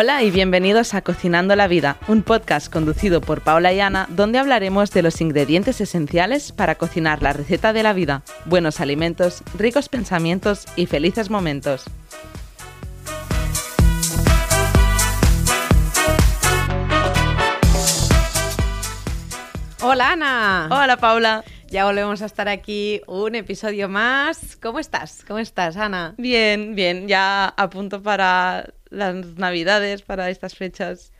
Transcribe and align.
Hola 0.00 0.22
y 0.22 0.30
bienvenidos 0.30 0.94
a 0.94 1.02
Cocinando 1.02 1.56
la 1.56 1.66
Vida, 1.66 1.96
un 2.06 2.22
podcast 2.22 2.72
conducido 2.72 3.20
por 3.20 3.40
Paula 3.40 3.72
y 3.72 3.80
Ana, 3.80 4.06
donde 4.10 4.38
hablaremos 4.38 4.92
de 4.92 5.02
los 5.02 5.20
ingredientes 5.20 5.80
esenciales 5.80 6.52
para 6.52 6.76
cocinar 6.76 7.20
la 7.20 7.32
receta 7.32 7.72
de 7.72 7.82
la 7.82 7.92
vida, 7.94 8.22
buenos 8.44 8.78
alimentos, 8.78 9.42
ricos 9.58 9.88
pensamientos 9.88 10.66
y 10.76 10.86
felices 10.86 11.30
momentos. 11.30 11.86
Hola 19.82 20.12
Ana. 20.12 20.68
Hola 20.70 20.96
Paula. 20.98 21.44
Ya 21.70 21.84
volvemos 21.84 22.22
a 22.22 22.26
estar 22.26 22.48
aquí 22.48 23.02
un 23.06 23.34
episodio 23.34 23.90
más. 23.90 24.56
¿Cómo 24.56 24.78
estás? 24.78 25.22
¿Cómo 25.26 25.38
estás, 25.38 25.76
Ana? 25.76 26.14
Bien, 26.16 26.74
bien, 26.74 27.08
ya 27.08 27.48
a 27.48 27.68
punto 27.68 28.02
para 28.02 28.72
las 28.90 29.14
navidades, 29.36 30.02
para 30.02 30.30
estas 30.30 30.54
fechas. 30.54 31.12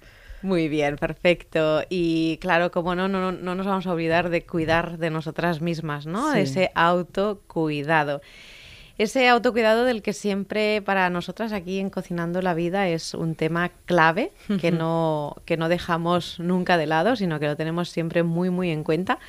Muy 0.43 0.69
bien, 0.69 0.97
perfecto. 0.97 1.83
Y 1.89 2.39
claro, 2.39 2.71
como 2.71 2.95
no, 2.95 3.09
no, 3.09 3.33
no 3.33 3.55
nos 3.55 3.67
vamos 3.67 3.87
a 3.87 3.93
olvidar 3.93 4.31
de 4.31 4.45
cuidar 4.45 4.99
de 4.99 5.11
nosotras 5.11 5.61
mismas, 5.61 6.07
¿no? 6.07 6.33
Sí. 6.33 6.41
Ese 6.41 6.71
autocuidado. 6.75 8.21
Ese 8.99 9.29
autocuidado 9.29 9.85
del 9.85 10.03
que 10.03 10.13
siempre 10.13 10.83
para 10.83 11.09
nosotras 11.09 11.53
aquí 11.53 11.79
en 11.79 11.89
Cocinando 11.89 12.43
la 12.43 12.55
Vida 12.55 12.89
es 12.89 13.15
un 13.15 13.37
tema 13.37 13.71
clave 13.85 14.33
que 14.61 14.73
no, 14.73 15.37
que 15.45 15.57
no 15.57 15.69
dejamos 15.69 16.41
nunca 16.41 16.77
de 16.77 16.87
lado, 16.87 17.15
sino 17.15 17.39
que 17.39 17.47
lo 17.47 17.57
tenemos 17.57 17.91
siempre 17.91 18.25
muy, 18.25 18.51
muy 18.51 18.71
en 18.71 18.83
cuenta 18.83 19.21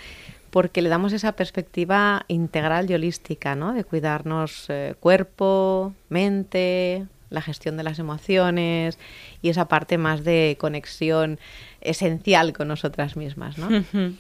porque 0.50 0.81
le 0.81 0.90
damos 0.90 1.14
esa 1.14 1.34
perspectiva 1.34 2.26
integral 2.28 2.90
y 2.90 2.96
holística, 2.96 3.53
¿no? 3.53 3.74
De 3.74 3.84
cuidarnos 3.84 4.66
eh, 4.70 4.96
cuerpo, 5.00 5.94
mente, 6.09 7.06
la 7.30 7.41
gestión 7.41 7.77
de 7.77 7.83
las 7.83 7.99
emociones 7.99 8.97
y 9.41 9.49
esa 9.49 9.67
parte 9.67 9.97
más 9.97 10.23
de 10.23 10.58
conexión 10.59 11.39
esencial 11.81 12.53
con 12.53 12.67
nosotras 12.67 13.16
mismas, 13.16 13.58
¿no? 13.58 13.69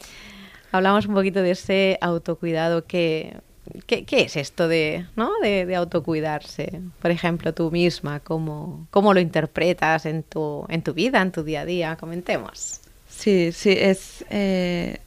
Hablamos 0.71 1.07
un 1.07 1.15
poquito 1.15 1.41
de 1.41 1.51
ese 1.51 1.97
autocuidado 2.01 2.85
que... 2.85 3.37
¿Qué, 3.85 4.03
qué 4.03 4.21
es 4.21 4.35
esto 4.35 4.67
de, 4.67 5.05
¿no? 5.15 5.31
de, 5.43 5.67
de 5.67 5.75
autocuidarse? 5.75 6.81
Por 6.99 7.11
ejemplo, 7.11 7.53
tú 7.53 7.69
misma, 7.69 8.19
¿cómo, 8.19 8.87
cómo 8.89 9.13
lo 9.13 9.19
interpretas 9.19 10.07
en 10.07 10.23
tu, 10.23 10.65
en 10.69 10.81
tu 10.81 10.95
vida, 10.95 11.21
en 11.21 11.31
tu 11.31 11.43
día 11.43 11.61
a 11.61 11.65
día? 11.65 11.95
Comentemos. 11.95 12.81
Sí, 13.07 13.51
sí, 13.51 13.75
es... 13.77 14.25
eh, 14.31 14.97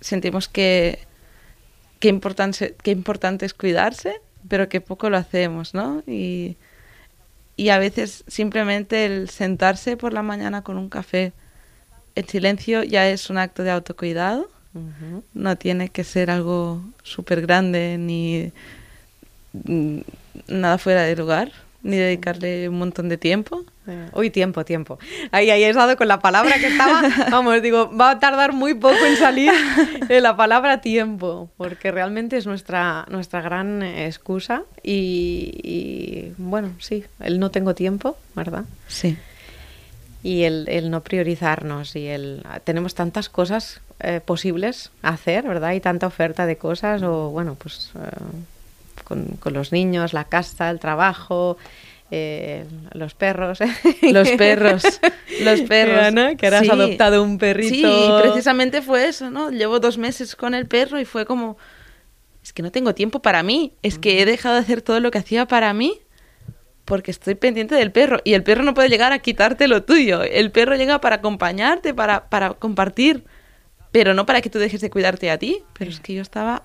sentimos 0.00 0.48
que 0.48 0.98
qué 1.98 2.08
importante, 2.08 2.76
qué 2.82 2.90
importante 2.90 3.46
es 3.46 3.54
cuidarse, 3.54 4.20
pero 4.48 4.68
que 4.68 4.82
poco 4.82 5.08
lo 5.08 5.16
hacemos, 5.16 5.72
¿no? 5.72 6.02
Y, 6.06 6.56
y 7.56 7.68
a 7.68 7.78
veces 7.78 8.24
simplemente 8.26 9.04
el 9.06 9.28
sentarse 9.30 9.96
por 9.96 10.12
la 10.12 10.22
mañana 10.22 10.62
con 10.62 10.76
un 10.76 10.88
café 10.88 11.32
en 12.14 12.28
silencio 12.28 12.82
ya 12.82 13.08
es 13.08 13.30
un 13.30 13.38
acto 13.38 13.62
de 13.62 13.70
autocuidado. 13.70 14.48
No 15.34 15.56
tiene 15.56 15.88
que 15.88 16.02
ser 16.02 16.32
algo 16.32 16.82
súper 17.04 17.42
grande 17.42 17.96
ni 17.96 18.50
mm, 19.52 20.00
nada 20.48 20.78
fuera 20.78 21.02
de 21.02 21.14
lugar, 21.14 21.52
ni 21.84 21.96
dedicarle 21.96 22.68
un 22.68 22.78
montón 22.78 23.08
de 23.08 23.16
tiempo. 23.16 23.64
Eh, 23.86 24.08
Uy, 24.14 24.30
tiempo, 24.30 24.64
tiempo. 24.64 24.98
Ahí, 25.30 25.50
ahí 25.50 25.64
has 25.64 25.76
dado 25.76 25.96
con 25.96 26.08
la 26.08 26.20
palabra 26.20 26.58
que 26.58 26.68
estaba. 26.68 27.02
Vamos, 27.30 27.60
digo, 27.60 27.94
va 27.94 28.10
a 28.10 28.18
tardar 28.18 28.52
muy 28.52 28.74
poco 28.74 29.04
en 29.04 29.16
salir 29.16 29.52
eh, 30.08 30.20
la 30.20 30.36
palabra 30.36 30.80
tiempo, 30.80 31.50
porque 31.56 31.90
realmente 31.90 32.36
es 32.36 32.46
nuestra, 32.46 33.04
nuestra 33.10 33.42
gran 33.42 33.82
excusa. 33.82 34.62
Y, 34.82 35.60
y, 35.62 36.32
bueno, 36.38 36.72
sí, 36.78 37.04
el 37.20 37.38
no 37.38 37.50
tengo 37.50 37.74
tiempo, 37.74 38.16
¿verdad? 38.34 38.64
Sí. 38.88 39.18
Y 40.22 40.44
el, 40.44 40.66
el 40.68 40.90
no 40.90 41.02
priorizarnos. 41.02 41.94
Y 41.96 42.06
el 42.06 42.42
tenemos 42.64 42.94
tantas 42.94 43.28
cosas 43.28 43.82
eh, 44.00 44.20
posibles 44.24 44.90
a 45.02 45.10
hacer, 45.10 45.46
¿verdad? 45.46 45.72
Y 45.72 45.80
tanta 45.80 46.06
oferta 46.06 46.46
de 46.46 46.56
cosas, 46.56 47.02
o 47.02 47.30
bueno, 47.30 47.54
pues 47.54 47.90
eh, 47.94 49.02
con, 49.04 49.24
con 49.38 49.52
los 49.52 49.72
niños, 49.72 50.14
la 50.14 50.24
casa, 50.24 50.70
el 50.70 50.80
trabajo. 50.80 51.58
Eh, 52.10 52.64
los 52.92 53.14
perros. 53.14 53.58
Los 54.02 54.30
perros, 54.38 54.82
los 55.42 55.60
perros. 55.62 56.04
Ana, 56.04 56.36
que 56.36 56.46
ahora 56.46 56.60
has 56.60 56.68
adoptado 56.68 57.22
un 57.22 57.38
perrito. 57.38 57.74
Sí, 57.74 58.08
precisamente 58.22 58.82
fue 58.82 59.08
eso, 59.08 59.30
¿no? 59.30 59.50
Llevo 59.50 59.80
dos 59.80 59.98
meses 59.98 60.36
con 60.36 60.54
el 60.54 60.66
perro 60.66 61.00
y 61.00 61.04
fue 61.04 61.26
como, 61.26 61.56
es 62.42 62.52
que 62.52 62.62
no 62.62 62.70
tengo 62.70 62.94
tiempo 62.94 63.20
para 63.20 63.42
mí, 63.42 63.72
es 63.82 63.98
que 63.98 64.20
he 64.20 64.26
dejado 64.26 64.56
de 64.56 64.60
hacer 64.60 64.82
todo 64.82 65.00
lo 65.00 65.10
que 65.10 65.18
hacía 65.18 65.46
para 65.46 65.72
mí 65.72 66.00
porque 66.84 67.10
estoy 67.10 67.34
pendiente 67.34 67.74
del 67.74 67.92
perro 67.92 68.20
y 68.24 68.34
el 68.34 68.42
perro 68.42 68.62
no 68.62 68.74
puede 68.74 68.88
llegar 68.88 69.12
a 69.12 69.18
quitarte 69.20 69.68
lo 69.68 69.84
tuyo, 69.84 70.22
el 70.22 70.50
perro 70.50 70.76
llega 70.76 71.00
para 71.00 71.16
acompañarte, 71.16 71.94
para, 71.94 72.28
para 72.28 72.50
compartir, 72.54 73.24
pero 73.90 74.14
no 74.14 74.26
para 74.26 74.40
que 74.40 74.50
tú 74.50 74.58
dejes 74.58 74.80
de 74.80 74.90
cuidarte 74.90 75.30
a 75.30 75.38
ti, 75.38 75.62
pero 75.78 75.90
es 75.90 76.00
que 76.00 76.14
yo 76.14 76.22
estaba 76.22 76.64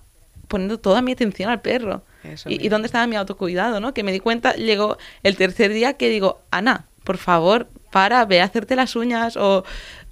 poniendo 0.50 0.80
toda 0.80 1.02
mi 1.02 1.14
atención 1.14 1.50
al 1.50 1.62
perro. 1.62 2.04
Eso 2.24 2.50
Y, 2.50 2.68
dónde 2.68 2.88
estaba 2.88 3.08
mi 3.08 3.16
autocuidado, 3.16 3.80
¿no? 3.80 3.94
Que 3.94 4.04
me 4.04 4.12
di 4.12 4.20
cuenta, 4.20 4.54
llegó 4.56 4.98
el 5.24 5.38
tercer 5.38 5.72
día 5.72 5.94
que 5.94 6.10
digo, 6.10 6.42
Ana, 6.52 6.88
por 7.06 7.18
favor, 7.18 7.70
para, 7.92 8.26
ve 8.26 8.42
a 8.42 8.44
hacerte 8.44 8.76
las 8.76 8.98
uñas 8.98 9.38
o 9.38 9.64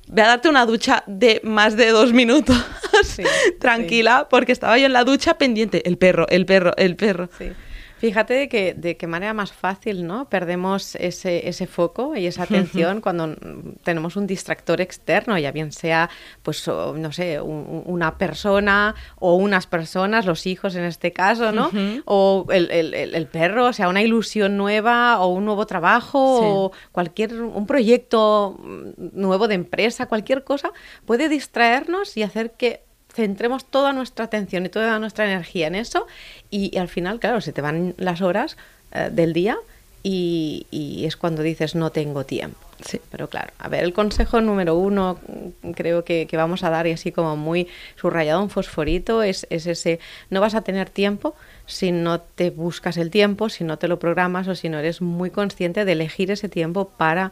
ve 0.08 0.22
a 0.22 0.28
darte 0.28 0.48
una 0.48 0.66
ducha 0.66 1.04
de 1.06 1.42
más 1.44 1.76
de 1.76 1.90
dos 1.90 2.14
minutos. 2.14 2.56
Sí, 3.04 3.24
Tranquila, 3.60 4.28
porque 4.30 4.54
estaba 4.54 4.78
yo 4.78 4.86
en 4.86 4.94
la 4.94 5.04
ducha 5.04 5.38
pendiente. 5.38 5.86
El 5.88 5.98
perro, 5.98 6.28
el 6.30 6.46
perro, 6.46 6.72
el 6.78 6.96
perro. 6.96 7.30
Sí. 7.38 7.52
Fíjate 8.00 8.34
de 8.36 8.48
que 8.50 8.74
de 8.74 8.96
qué 8.98 9.08
manera 9.08 9.34
más 9.34 9.52
fácil, 9.52 10.06
¿no? 10.06 10.30
Perdemos 10.30 10.96
ese, 10.96 11.48
ese 11.50 11.66
foco 11.68 12.16
y 12.16 12.28
esa 12.28 12.44
atención 12.44 13.02
cuando 13.02 13.36
tenemos 13.84 14.16
un 14.16 14.28
distractor 14.28 14.82
externo, 14.82 15.38
ya 15.38 15.52
bien 15.52 15.72
sea, 15.72 16.10
pues, 16.44 16.68
no 16.68 17.12
sé, 17.12 17.42
un- 17.42 17.84
una 17.86 18.18
persona 18.18 18.94
o 19.20 19.36
unas 19.36 19.68
personas, 19.68 20.26
los 20.26 20.46
hijos 20.46 20.76
en 20.76 20.84
este 20.84 21.12
caso, 21.12 21.52
¿no? 21.52 21.72
O 22.06 22.46
el, 22.52 22.70
el- 22.72 23.28
perro, 23.28 23.66
o 23.66 23.74
sea, 23.74 23.90
una 23.90 24.02
ilusión 24.02 24.58
nueva 24.58 25.20
o 25.20 25.28
un 25.28 25.46
nuevo 25.46 25.66
trabajo 25.66 26.40
Sí. 26.40 26.46
o 26.48 26.72
cualquier, 26.92 27.34
un 27.42 27.66
proyecto 27.66 28.60
nuevo 28.98 29.48
de 29.48 29.56
empresa, 29.56 30.06
cualquier 30.08 30.44
cosa, 30.44 30.72
puede 31.06 31.30
distraernos 31.30 32.16
y 32.16 32.24
hacer 32.24 32.52
que 32.52 32.82
centremos 33.18 33.66
toda 33.66 33.94
nuestra 33.94 34.26
atención 34.26 34.68
y 34.68 34.70
toda 34.70 35.00
nuestra 35.00 35.26
energía 35.26 35.66
en 35.68 35.76
eso 35.76 36.06
y, 36.52 36.70
y 36.74 36.78
al 36.78 36.88
final, 36.88 37.20
claro, 37.20 37.42
se 37.42 37.52
te 37.52 37.62
van 37.62 37.96
las 37.98 38.22
horas 38.22 38.58
eh, 38.92 39.10
del 39.12 39.34
día 39.34 39.58
y, 40.04 40.68
y 40.70 41.06
es 41.06 41.18
cuando 41.18 41.42
dices 41.42 41.74
no 41.74 41.90
tengo 41.90 42.26
tiempo. 42.26 42.60
Sí. 42.86 43.02
Pero 43.10 43.28
claro, 43.28 43.52
a 43.58 43.70
ver, 43.70 43.84
el 43.84 43.92
consejo 43.92 44.40
número 44.40 44.76
uno 44.76 45.18
mm, 45.64 45.72
creo 45.72 46.06
que, 46.06 46.28
que 46.28 46.38
vamos 46.38 46.64
a 46.64 46.70
dar 46.70 46.86
y 46.86 46.92
así 46.92 47.12
como 47.12 47.36
muy 47.36 47.68
subrayado 47.96 48.44
en 48.44 48.52
fosforito 48.52 49.24
es, 49.24 49.48
es 49.50 49.66
ese, 49.66 50.00
no 50.30 50.40
vas 50.40 50.54
a 50.54 50.62
tener 50.62 50.92
tiempo 50.92 51.36
si 51.66 51.92
no 51.92 52.22
te 52.22 52.52
buscas 52.52 52.98
el 52.98 53.10
tiempo, 53.10 53.50
si 53.50 53.64
no 53.64 53.78
te 53.78 53.88
lo 53.88 53.98
programas 53.98 54.48
o 54.48 54.54
si 54.54 54.70
no 54.70 54.78
eres 54.78 55.02
muy 55.02 55.32
consciente 55.32 55.86
de 55.86 55.94
elegir 55.94 56.30
ese 56.30 56.50
tiempo 56.50 56.88
para 56.88 57.32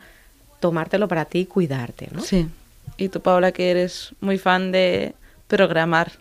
tomártelo 0.59 1.07
para 1.07 1.25
ti 1.25 1.41
y 1.41 1.45
cuidarte, 1.45 2.09
¿no? 2.11 2.21
Sí. 2.21 2.47
Y 2.97 3.09
tú, 3.09 3.21
Paula, 3.21 3.51
que 3.51 3.69
eres 3.69 4.13
muy 4.19 4.39
fan 4.39 4.71
de 4.71 5.13
programar 5.47 6.11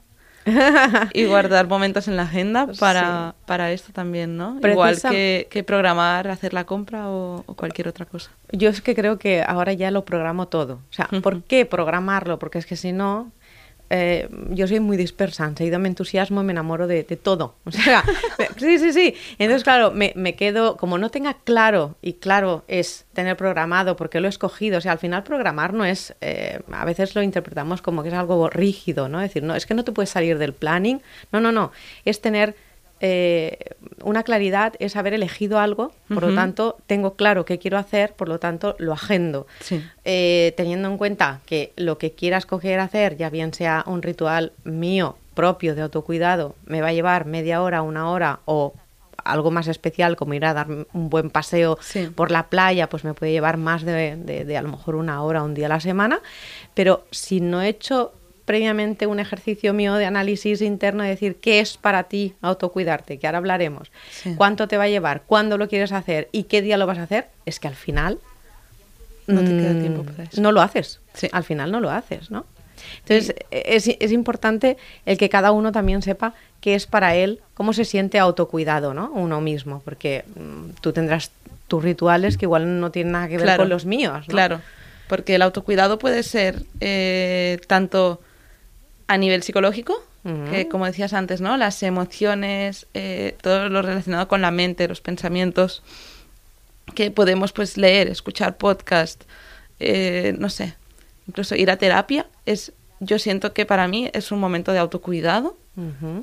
y 1.15 1.25
guardar 1.25 1.67
momentos 1.67 2.09
en 2.09 2.17
la 2.17 2.25
agenda 2.25 2.69
para, 2.79 3.35
para 3.47 3.73
esto 3.73 3.93
también, 3.93 4.37
¿no? 4.37 4.59
Igual 4.63 5.01
que, 5.01 5.49
que 5.51 5.65
programar, 5.65 6.29
hacer 6.29 6.53
la 6.53 6.65
compra 6.65 7.09
o, 7.09 7.45
o 7.47 7.55
cualquier 7.55 7.89
otra 7.89 8.05
cosa. 8.05 8.31
Yo 8.53 8.69
es 8.69 8.81
que 8.81 8.95
creo 8.95 9.19
que 9.19 9.43
ahora 9.43 9.73
ya 9.73 9.91
lo 9.91 10.05
programo 10.05 10.49
todo. 10.49 10.81
O 10.91 10.93
sea, 10.93 11.09
¿por 11.23 11.43
qué 11.45 11.65
programarlo? 11.65 12.39
Porque 12.39 12.59
es 12.59 12.67
que 12.67 12.77
si 12.77 12.93
no, 12.93 13.33
eh, 13.91 14.29
yo 14.51 14.67
soy 14.67 14.81
muy 14.81 14.97
dispersa, 14.97 15.45
enseguida 15.45 15.79
me 15.79 15.89
entusiasmo 15.89 16.41
y 16.41 16.45
me 16.45 16.53
enamoro 16.53 16.87
de, 16.87 17.05
todo. 17.05 17.57
O 17.65 17.71
sea, 17.71 18.03
sí, 18.59 18.79
sí, 18.79 18.93
sí. 18.93 19.15
Entonces, 19.39 19.63
claro, 19.63 19.91
me, 19.91 20.13
me 20.17 20.35
quedo, 20.35 20.77
como 20.77 20.99
no 20.99 21.11
tenga 21.11 21.35
claro, 21.45 21.97
y 22.03 22.15
claro 22.15 22.65
es 22.67 23.07
tener 23.13 23.37
programado 23.37 23.97
porque 23.97 24.21
lo 24.21 24.27
he 24.27 24.31
escogido, 24.31 24.79
o 24.79 24.81
sea, 24.81 24.93
al 24.93 24.99
final 24.99 25.23
programar 25.23 25.75
no 25.75 25.85
es, 25.85 26.15
eh, 26.21 26.61
a 26.73 26.85
veces 26.85 27.15
lo 27.15 27.23
interpretamos 27.23 27.83
como 27.83 28.03
que 28.03 28.09
es 28.09 28.15
algo 28.15 28.49
rígido, 28.51 29.09
¿no? 29.09 29.21
Es 29.21 29.31
decir, 29.31 29.43
no, 29.43 29.55
es 29.55 29.67
que 29.67 29.75
no 29.75 29.85
te 29.85 29.93
puedes 29.93 30.11
salir 30.11 30.39
del 30.39 30.55
planning, 30.55 31.01
no, 31.33 31.41
no, 31.41 31.53
no, 31.53 31.73
es 32.05 32.21
tener 32.21 32.57
eh, 33.01 33.59
una 34.03 34.23
claridad 34.23 34.75
es 34.79 34.97
haber 34.97 35.15
elegido 35.15 35.59
algo, 35.59 35.93
por 36.13 36.23
lo 36.25 36.35
tanto, 36.35 36.77
tengo 36.87 37.15
claro 37.15 37.45
qué 37.45 37.59
quiero 37.59 37.79
hacer, 37.79 38.13
por 38.15 38.29
lo 38.29 38.39
tanto, 38.39 38.77
lo 38.79 38.93
agendo. 38.93 39.47
Sí. 39.61 39.83
Eh, 40.05 40.55
teniendo 40.57 40.89
en 40.89 40.97
cuenta 40.99 41.41
que 41.47 41.73
lo 41.77 41.99
que 41.99 42.13
quieras 42.13 42.47
coger 42.47 42.81
hacer, 42.81 43.17
ya 43.17 43.31
bien 43.31 43.53
sea 43.53 43.83
un 43.87 44.03
ritual 44.03 44.53
mío 44.65 45.17
propio 45.35 45.75
de 45.75 45.83
autocuidado 45.83 46.55
me 46.65 46.81
va 46.81 46.89
a 46.89 46.93
llevar 46.93 47.27
media 47.27 47.61
hora, 47.61 47.83
una 47.83 48.09
hora 48.11 48.39
o 48.45 48.73
algo 49.25 49.51
más 49.51 49.67
especial 49.69 50.17
como 50.17 50.35
ir 50.35 50.45
a 50.45 50.55
dar 50.55 50.67
un 50.69 51.09
buen 51.11 51.31
paseo 51.31 51.79
Sí. 51.81 52.09
por 52.15 52.31
la 52.31 52.49
playa, 52.49 52.89
pues 52.89 53.05
me 53.05 53.15
puede 53.15 53.33
llevar 53.33 53.57
más 53.57 53.83
de, 53.83 54.17
de- 54.17 54.45
de 54.45 54.57
a 54.57 54.63
lo 54.63 54.69
mejor 54.69 54.95
una 54.97 55.23
hora, 55.23 55.43
un 55.43 55.55
día 55.55 55.67
a 55.67 55.71
la 55.71 55.81
semana. 55.81 56.21
Pero 56.75 57.05
si 57.11 57.41
no 57.41 57.63
he 57.63 57.69
hecho 57.69 58.13
previamente 58.45 59.07
un 59.07 59.21
ejercicio 59.21 59.73
mío 59.73 59.95
de 59.95 60.07
análisis 60.07 60.61
interno, 60.61 61.03
de 61.03 61.09
decir 61.11 61.37
qué 61.37 61.61
es 61.61 61.77
para 61.77 62.05
ti 62.05 62.35
autocuidarte, 62.43 63.19
que 63.19 63.27
ahora 63.27 63.39
hablaremos, 63.39 63.91
Sí. 64.11 64.35
cuánto 64.37 64.69
te 64.69 64.77
va 64.77 64.85
a 64.85 64.89
llevar, 64.89 65.23
cuándo 65.27 65.57
lo 65.59 65.69
quieres 65.69 65.93
hacer 65.93 66.29
y 66.33 66.45
qué 66.45 66.61
día 66.63 66.77
lo 66.77 66.87
vas 66.87 66.99
a 66.99 67.05
hacer, 67.05 67.27
es 67.47 67.59
que 67.61 67.69
al 67.69 67.75
final 67.77 68.19
No 69.27 69.41
te 69.43 69.57
queda 69.57 69.73
mm, 69.73 69.81
tiempo 69.81 70.03
para 70.05 70.25
eso. 70.25 70.41
no 70.41 70.53
lo 70.53 70.61
haces. 70.61 71.01
Sí. 71.15 71.29
Al 71.33 71.45
final 71.45 71.71
no 71.71 71.81
lo 71.81 71.91
haces, 71.91 72.31
¿no? 72.31 72.45
Entonces, 73.07 73.35
es, 73.51 73.89
es 73.99 74.13
importante 74.13 74.77
el 75.07 75.17
que 75.17 75.31
cada 75.31 75.53
uno 75.53 75.73
también 75.73 76.03
sepa 76.03 76.35
qué 76.61 76.75
es 76.75 76.87
para 76.87 77.15
él, 77.15 77.41
cómo 77.55 77.73
se 77.73 77.87
siente 77.87 78.19
autocuidado, 78.19 78.93
¿no? 78.93 79.11
Uno 79.15 79.41
mismo, 79.41 79.81
porque 79.85 80.25
mm, 80.37 80.71
tú 80.83 80.93
tendrás 80.93 81.31
tus 81.69 81.83
rituales 81.83 82.37
que 82.37 82.45
igual 82.45 82.81
no 82.81 82.91
tienen 82.91 83.13
nada 83.13 83.29
que 83.29 83.37
ver 83.39 83.45
Claro, 83.45 83.63
con 83.63 83.71
los 83.71 83.87
míos, 83.87 84.19
¿no? 84.29 84.33
Claro, 84.33 84.61
porque 85.09 85.35
el 85.37 85.43
autocuidado 85.43 85.99
puede 85.99 86.23
ser 86.23 86.63
eh, 86.81 87.59
tanto 87.67 88.21
a 89.07 89.19
nivel 89.19 89.43
psicológico, 89.43 90.03
que 90.51 90.69
como 90.69 90.87
decías 90.87 91.13
antes, 91.13 91.43
¿no? 91.43 91.59
Las 91.59 91.83
emociones, 91.83 92.87
eh, 92.95 93.37
todo 93.43 93.69
lo 93.69 93.83
relacionado 93.83 94.27
con 94.27 94.41
la 94.41 94.51
mente, 94.51 94.89
los 94.89 95.03
pensamientos, 95.03 95.83
que 96.95 97.11
podemos 97.11 97.53
pues 97.53 97.77
leer, 97.77 98.09
escuchar 98.09 98.57
podcast, 98.57 99.25
eh, 99.81 100.35
no 100.39 100.49
sé, 100.49 100.77
incluso 101.29 101.57
ir 101.57 101.71
a 101.71 101.77
terapia, 101.77 102.27
es, 102.47 102.73
yo 103.01 103.19
siento 103.19 103.53
que 103.53 103.67
para 103.67 103.87
mí 103.87 104.11
es 104.15 104.33
un 104.33 104.41
momento 104.41 104.73
de 104.73 104.79
autocuidado, 104.79 105.59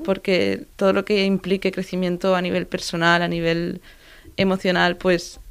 porque 0.05 0.63
todo 0.77 0.93
lo 0.93 1.03
que 1.03 1.25
implique 1.25 1.73
crecimiento 1.73 2.35
a 2.35 2.41
nivel 2.41 2.65
personal, 2.65 3.21
a 3.21 3.27
nivel 3.27 3.81
emocional, 4.37 4.95
pues 4.95 5.41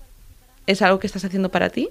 es 0.66 0.80
algo 0.82 0.98
que 0.98 1.06
estás 1.06 1.24
haciendo 1.24 1.50
para 1.50 1.68
ti 1.68 1.90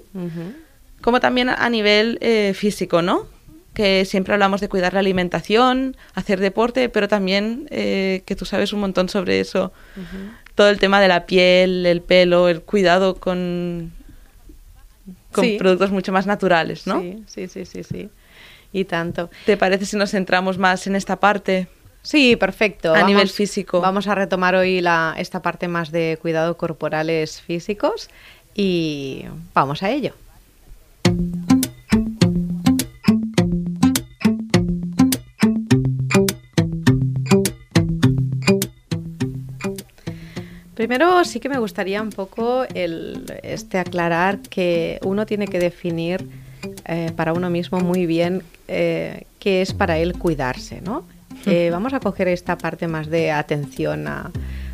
como 1.00 1.20
también 1.20 1.48
a 1.48 1.68
nivel 1.70 2.18
eh, 2.20 2.52
físico, 2.54 3.02
¿no? 3.02 3.26
Que 3.80 4.04
siempre 4.04 4.34
hablamos 4.34 4.60
de 4.60 4.68
cuidar 4.68 4.92
la 4.92 5.00
alimentación, 5.00 5.96
hacer 6.14 6.38
deporte, 6.38 6.90
pero 6.90 7.08
también 7.08 7.66
eh, 7.70 8.22
que 8.26 8.36
tú 8.36 8.44
sabes 8.44 8.74
un 8.74 8.80
montón 8.80 9.08
sobre 9.08 9.40
eso, 9.40 9.72
todo 10.54 10.68
el 10.68 10.78
tema 10.78 11.00
de 11.00 11.08
la 11.08 11.24
piel, 11.24 11.86
el 11.86 12.02
pelo, 12.02 12.50
el 12.50 12.60
cuidado 12.60 13.14
con, 13.16 13.90
con 15.32 15.44
Sí. 15.46 15.56
productos 15.58 15.90
mucho 15.92 16.12
más 16.12 16.26
naturales, 16.26 16.86
¿no? 16.86 17.00
Sí, 17.00 17.24
sí, 17.26 17.48
sí, 17.48 17.64
sí, 17.64 17.82
sí. 17.82 18.10
Y 18.70 18.84
tanto. 18.84 19.30
¿Te 19.46 19.56
parece 19.56 19.86
si 19.86 19.96
nos 19.96 20.10
centramos 20.10 20.58
más 20.58 20.86
en 20.86 20.94
esta 20.94 21.16
parte? 21.18 21.66
Sí, 22.02 22.36
perfecto. 22.36 22.92
A 22.94 23.02
nivel 23.04 23.30
físico. 23.30 23.80
Vamos 23.80 24.08
a 24.08 24.14
retomar 24.14 24.54
hoy 24.56 24.82
la, 24.82 25.14
esta 25.16 25.40
parte 25.40 25.68
más 25.68 25.90
de 25.90 26.18
cuidado 26.20 26.58
corporales 26.58 27.40
físicos 27.40 28.10
y 28.54 29.24
vamos 29.54 29.82
a 29.82 29.90
ello. 29.90 30.12
Primero 40.80 41.22
sí 41.26 41.40
que 41.40 41.50
me 41.50 41.58
gustaría 41.58 42.00
un 42.00 42.08
poco 42.08 42.64
el, 42.72 43.30
este 43.42 43.76
aclarar 43.76 44.38
que 44.38 44.98
uno 45.04 45.26
tiene 45.26 45.46
que 45.46 45.58
definir 45.58 46.26
eh, 46.86 47.12
para 47.14 47.34
uno 47.34 47.50
mismo 47.50 47.80
muy 47.80 48.06
bien 48.06 48.42
eh, 48.66 49.24
qué 49.38 49.60
es 49.60 49.74
para 49.74 49.98
él 49.98 50.14
cuidarse, 50.16 50.80
¿no? 50.80 51.04
Eh, 51.44 51.68
vamos 51.70 51.92
a 51.92 52.00
coger 52.00 52.28
esta 52.28 52.56
parte 52.56 52.88
más 52.88 53.10
de 53.10 53.30
atención 53.30 54.08
a, 54.08 54.30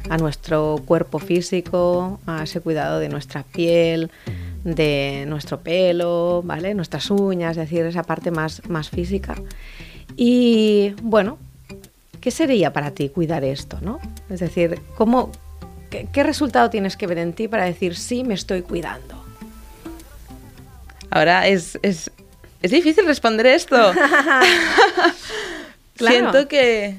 a 0.09 0.17
nuestro 0.17 0.81
cuerpo 0.87 1.19
físico, 1.19 2.21
a 2.25 2.45
ese 2.45 2.61
cuidado 2.61 3.01
de 3.01 3.09
nuestra 3.09 3.43
piel, 3.43 4.13
de 4.63 5.25
nuestro 5.27 5.59
pelo, 5.59 6.41
¿vale? 6.45 6.73
Nuestras 6.75 7.11
uñas, 7.11 7.57
es 7.57 7.69
decir, 7.69 7.85
esa 7.85 8.05
parte 8.05 8.31
más, 8.31 8.63
más 8.69 8.91
física. 8.91 9.35
Y 10.17 10.95
bueno, 11.03 11.37
¿qué 12.21 12.31
sería 12.31 12.73
para 12.73 12.93
ti 12.93 13.09
cuidar 13.09 13.43
esto, 13.43 13.81
no? 13.83 13.99
Es 14.31 14.39
decir, 14.39 14.79
¿cómo, 14.95 15.33
qué, 15.91 16.09
qué 16.13 16.23
resultado 16.23 16.71
tienes 16.71 16.97
que 16.97 17.07
ver 17.07 17.19
en 17.19 17.33
ti 17.33 17.49
para 17.49 17.65
decir 17.65 17.97
sí 17.97 18.25
me 18.25 18.35
estoy 18.35 18.63
cuidando? 18.63 19.25
Ahora 21.11 21.47
es, 21.47 21.79
es, 21.83 22.11
es 22.63 22.71
difícil 22.71 23.07
responder 23.07 23.47
esto. 23.47 23.77
Claro. 25.97 26.15
Siento 26.15 26.49
que 26.49 26.95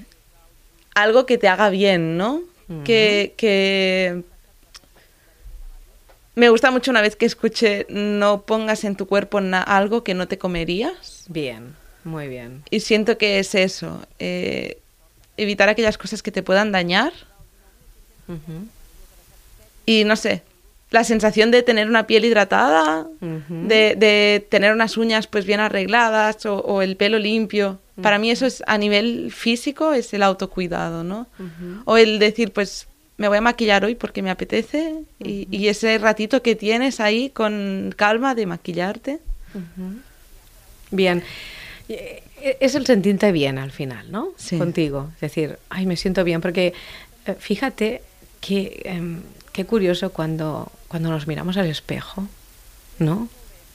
algo 0.95 1.25
que 1.27 1.37
te 1.37 1.47
haga 1.47 1.69
bien, 1.69 2.17
¿no? 2.17 2.41
que, 2.83 3.33
que 3.37 4.23
me 6.35 6.49
gusta 6.49 6.69
mucho 6.69 6.91
una 6.91 7.01
vez 7.01 7.15
que 7.15 7.25
escuché 7.25 7.85
no 7.89 8.41
pongas 8.41 8.83
en 8.83 8.95
tu 8.95 9.07
cuerpo 9.07 9.39
algo 9.39 10.03
que 10.03 10.13
no 10.13 10.27
te 10.27 10.37
comerías. 10.37 11.25
Bien, 11.29 11.75
muy 12.03 12.27
bien. 12.27 12.63
Y 12.69 12.81
siento 12.81 13.17
que 13.17 13.39
es 13.39 13.55
eso, 13.55 14.05
eh, 14.19 14.79
evitar 15.37 15.69
aquellas 15.69 15.97
cosas 15.97 16.21
que 16.21 16.31
te 16.31 16.43
puedan 16.43 16.71
dañar 16.71 17.13
y 19.87 20.03
no 20.03 20.15
sé, 20.15 20.43
la 20.91 21.03
sensación 21.03 21.49
de 21.49 21.63
tener 21.63 21.89
una 21.89 22.05
piel 22.05 22.23
hidratada, 22.25 23.07
de, 23.21 23.95
de 23.95 24.45
tener 24.49 24.71
unas 24.73 24.95
uñas 24.97 25.25
pues 25.27 25.45
bien 25.45 25.59
arregladas 25.59 26.45
o, 26.45 26.59
o 26.59 26.81
el 26.83 26.95
pelo 26.95 27.17
limpio. 27.17 27.79
Para 28.01 28.19
mí 28.19 28.29
eso 28.29 28.45
es 28.45 28.63
a 28.67 28.77
nivel 28.77 29.31
físico 29.31 29.91
es 29.93 30.13
el 30.13 30.21
autocuidado, 30.21 31.03
¿no? 31.03 31.25
O 31.85 31.97
el 31.97 32.19
decir 32.19 32.51
pues 32.53 32.87
me 33.17 33.27
voy 33.27 33.39
a 33.39 33.41
maquillar 33.41 33.83
hoy 33.83 33.95
porque 33.95 34.21
me 34.21 34.29
apetece 34.29 34.93
y, 35.17 35.47
y 35.49 35.69
ese 35.69 35.97
ratito 35.97 36.43
que 36.43 36.55
tienes 36.55 36.99
ahí 36.99 37.31
con 37.31 37.91
calma 37.97 38.35
de 38.35 38.45
maquillarte. 38.45 39.19
Bien. 40.91 41.23
Eh, 41.89 42.21
Es 42.61 42.75
el 42.75 42.85
sentirte 42.85 43.31
bien 43.31 43.57
al 43.57 43.71
final, 43.71 44.11
¿no? 44.11 44.29
Sí. 44.37 44.57
Contigo. 44.57 45.09
Es 45.15 45.21
decir, 45.21 45.57
ay, 45.69 45.85
me 45.85 45.97
siento 45.97 46.23
bien. 46.23 46.39
Porque 46.39 46.73
eh, 47.25 47.35
fíjate 47.39 48.01
que 48.39 48.81
em, 48.85 49.21
qué 49.57 49.65
curioso 49.65 50.11
cuando, 50.11 50.71
cuando 50.87 51.09
nos 51.09 51.25
miramos 51.25 51.57
al 51.57 51.65
espejo, 51.65 52.27
¿no? 52.99 53.27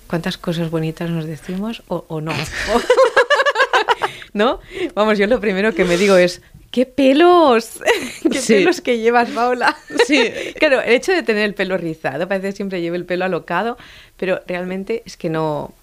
Cuántas 0.06 0.38
cosas 0.38 0.70
bonitas 0.70 1.11
nos 1.11 1.25
decimos 1.26 1.82
o, 1.88 2.05
o 2.06 2.20
no. 2.20 2.32
¿No? 4.32 4.61
Vamos, 4.94 5.19
yo 5.19 5.26
lo 5.26 5.40
primero 5.40 5.75
que 5.75 5.84
me 5.84 5.96
digo 5.96 6.14
es, 6.17 6.40
¡qué 6.70 6.87
pelos! 6.87 7.81
¡Qué 8.31 8.38
Sí. 8.40 8.55
pelos 8.55 8.81
que 8.81 8.98
llevas, 9.01 9.29
Paula! 9.31 9.77
Sí. 10.06 10.22
Claro, 10.60 10.81
el 10.82 10.93
hecho 10.93 11.10
de 11.10 11.24
tener 11.24 11.43
el 11.44 11.55
pelo 11.55 11.77
rizado, 11.77 12.29
parece 12.29 12.51
que 12.51 12.56
siempre 12.56 12.81
lleve 12.81 12.96
el 12.96 13.05
pelo 13.05 13.24
alocado, 13.24 13.77
pero 14.17 14.41
realmente 14.46 15.03
es 15.05 15.17
que 15.17 15.31
no, 15.31 15.74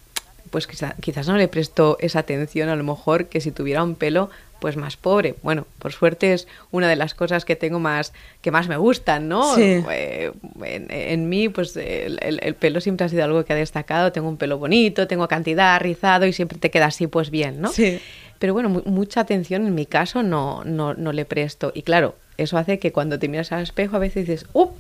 pues 0.50 0.68
quizá- 0.68 0.96
quizás 1.02 1.28
no 1.28 1.38
le 1.38 1.48
presto 1.48 1.98
esa 2.00 2.20
atención 2.20 2.70
a 2.70 2.76
lo 2.76 2.84
mejor 2.84 3.26
que 3.28 3.42
si 3.42 3.52
tuviera 3.52 3.84
un 3.84 3.96
pelo 3.96 4.30
pues 4.60 4.76
más 4.76 4.98
pobre. 4.98 5.36
Bueno, 5.42 5.66
por 5.80 5.94
suerte 5.94 6.34
es 6.34 6.46
una 6.72 6.90
de 6.90 6.98
las 6.98 7.14
cosas 7.14 7.46
que 7.46 7.56
tengo 7.56 7.80
más, 7.80 8.12
que 8.42 8.52
más 8.52 8.68
me 8.68 8.76
gustan, 8.76 9.30
¿no? 9.30 9.56
Sí. 9.56 9.82
Eh, 9.90 10.32
en, 10.66 10.88
en 10.92 11.30
mí, 11.30 11.48
pues 11.48 11.78
el, 11.78 12.20
el- 12.22 12.40
el 12.44 12.56
pelo 12.56 12.82
siempre 12.82 13.06
ha 13.06 13.10
sido 13.10 13.24
algo 13.24 13.46
que 13.46 13.54
ha 13.54 13.56
destacado. 13.56 14.12
Tengo 14.12 14.28
un 14.28 14.36
pelo 14.36 14.58
bonito, 14.58 15.08
tengo 15.08 15.30
cantidad, 15.30 15.80
rizado 15.80 16.26
y 16.26 16.34
siempre 16.34 16.58
te 16.58 16.72
queda 16.72 16.88
así, 16.88 17.08
pues 17.08 17.30
bien, 17.30 17.62
¿no? 17.62 17.70
Sí. 17.72 18.02
Pero 18.38 18.52
bueno, 18.54 18.68
mu- 18.68 18.82
mucha 18.84 19.22
atención 19.22 19.66
en 19.66 19.76
mi 19.76 19.86
caso 19.86 20.24
no, 20.24 20.66
no, 20.66 20.94
no 20.94 21.14
le 21.14 21.24
presto. 21.24 21.72
Y 21.74 21.84
claro, 21.84 22.16
eso 22.38 22.58
hace 22.58 22.80
que 22.80 22.92
cuando 22.92 23.18
te 23.18 23.30
miras 23.30 23.54
al 23.54 23.64
espejo 23.64 23.96
a 23.96 24.00
veces 24.00 24.28
dices, 24.28 24.46
¡up! 24.52 24.72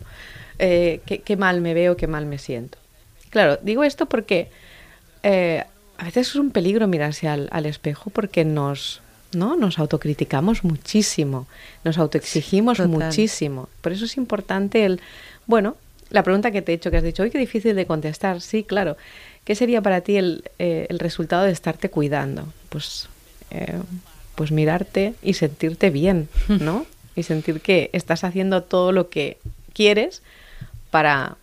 Eh, 0.59 0.99
qué, 1.05 1.19
qué 1.19 1.37
mal 1.37 1.61
me 1.61 1.73
veo, 1.73 1.95
qué 1.95 2.07
mal 2.07 2.25
me 2.25 2.37
siento. 2.37 2.77
Claro, 3.29 3.57
digo 3.61 3.85
esto 3.85 4.07
porque 4.07 4.49
eh, 5.23 5.63
a 5.97 6.03
veces 6.05 6.29
es 6.29 6.35
un 6.35 6.51
peligro 6.51 6.87
mirarse 6.87 7.27
al, 7.27 7.49
al 7.51 7.65
espejo 7.65 8.09
porque 8.09 8.45
nos, 8.45 9.01
¿no? 9.33 9.55
nos 9.55 9.79
autocriticamos 9.79 10.63
muchísimo, 10.63 11.47
nos 11.83 11.97
autoexigimos 11.97 12.77
Total. 12.77 12.89
muchísimo. 12.89 13.69
Por 13.81 13.91
eso 13.91 14.05
es 14.05 14.17
importante 14.17 14.85
el, 14.85 15.01
bueno, 15.45 15.75
la 16.09 16.23
pregunta 16.23 16.51
que 16.51 16.61
te 16.61 16.71
he 16.71 16.75
hecho, 16.75 16.89
que 16.89 16.97
has 16.97 17.03
dicho, 17.03 17.23
hoy 17.23 17.31
qué 17.31 17.37
difícil 17.37 17.75
de 17.75 17.85
contestar, 17.85 18.41
sí, 18.41 18.63
claro. 18.63 18.97
¿Qué 19.43 19.55
sería 19.55 19.81
para 19.81 20.01
ti 20.01 20.17
el, 20.17 20.43
eh, 20.59 20.87
el 20.89 20.99
resultado 20.99 21.43
de 21.43 21.51
estarte 21.51 21.89
cuidando? 21.89 22.45
Pues, 22.69 23.09
eh, 23.51 23.79
pues 24.35 24.51
mirarte 24.51 25.15
y 25.21 25.33
sentirte 25.33 25.89
bien, 25.89 26.29
¿no? 26.47 26.85
y 27.15 27.23
sentir 27.23 27.61
que 27.61 27.89
estás 27.93 28.23
haciendo 28.23 28.63
todo 28.63 28.91
lo 28.91 29.09
que 29.09 29.37
quieres 29.73 30.21
para 30.91 31.37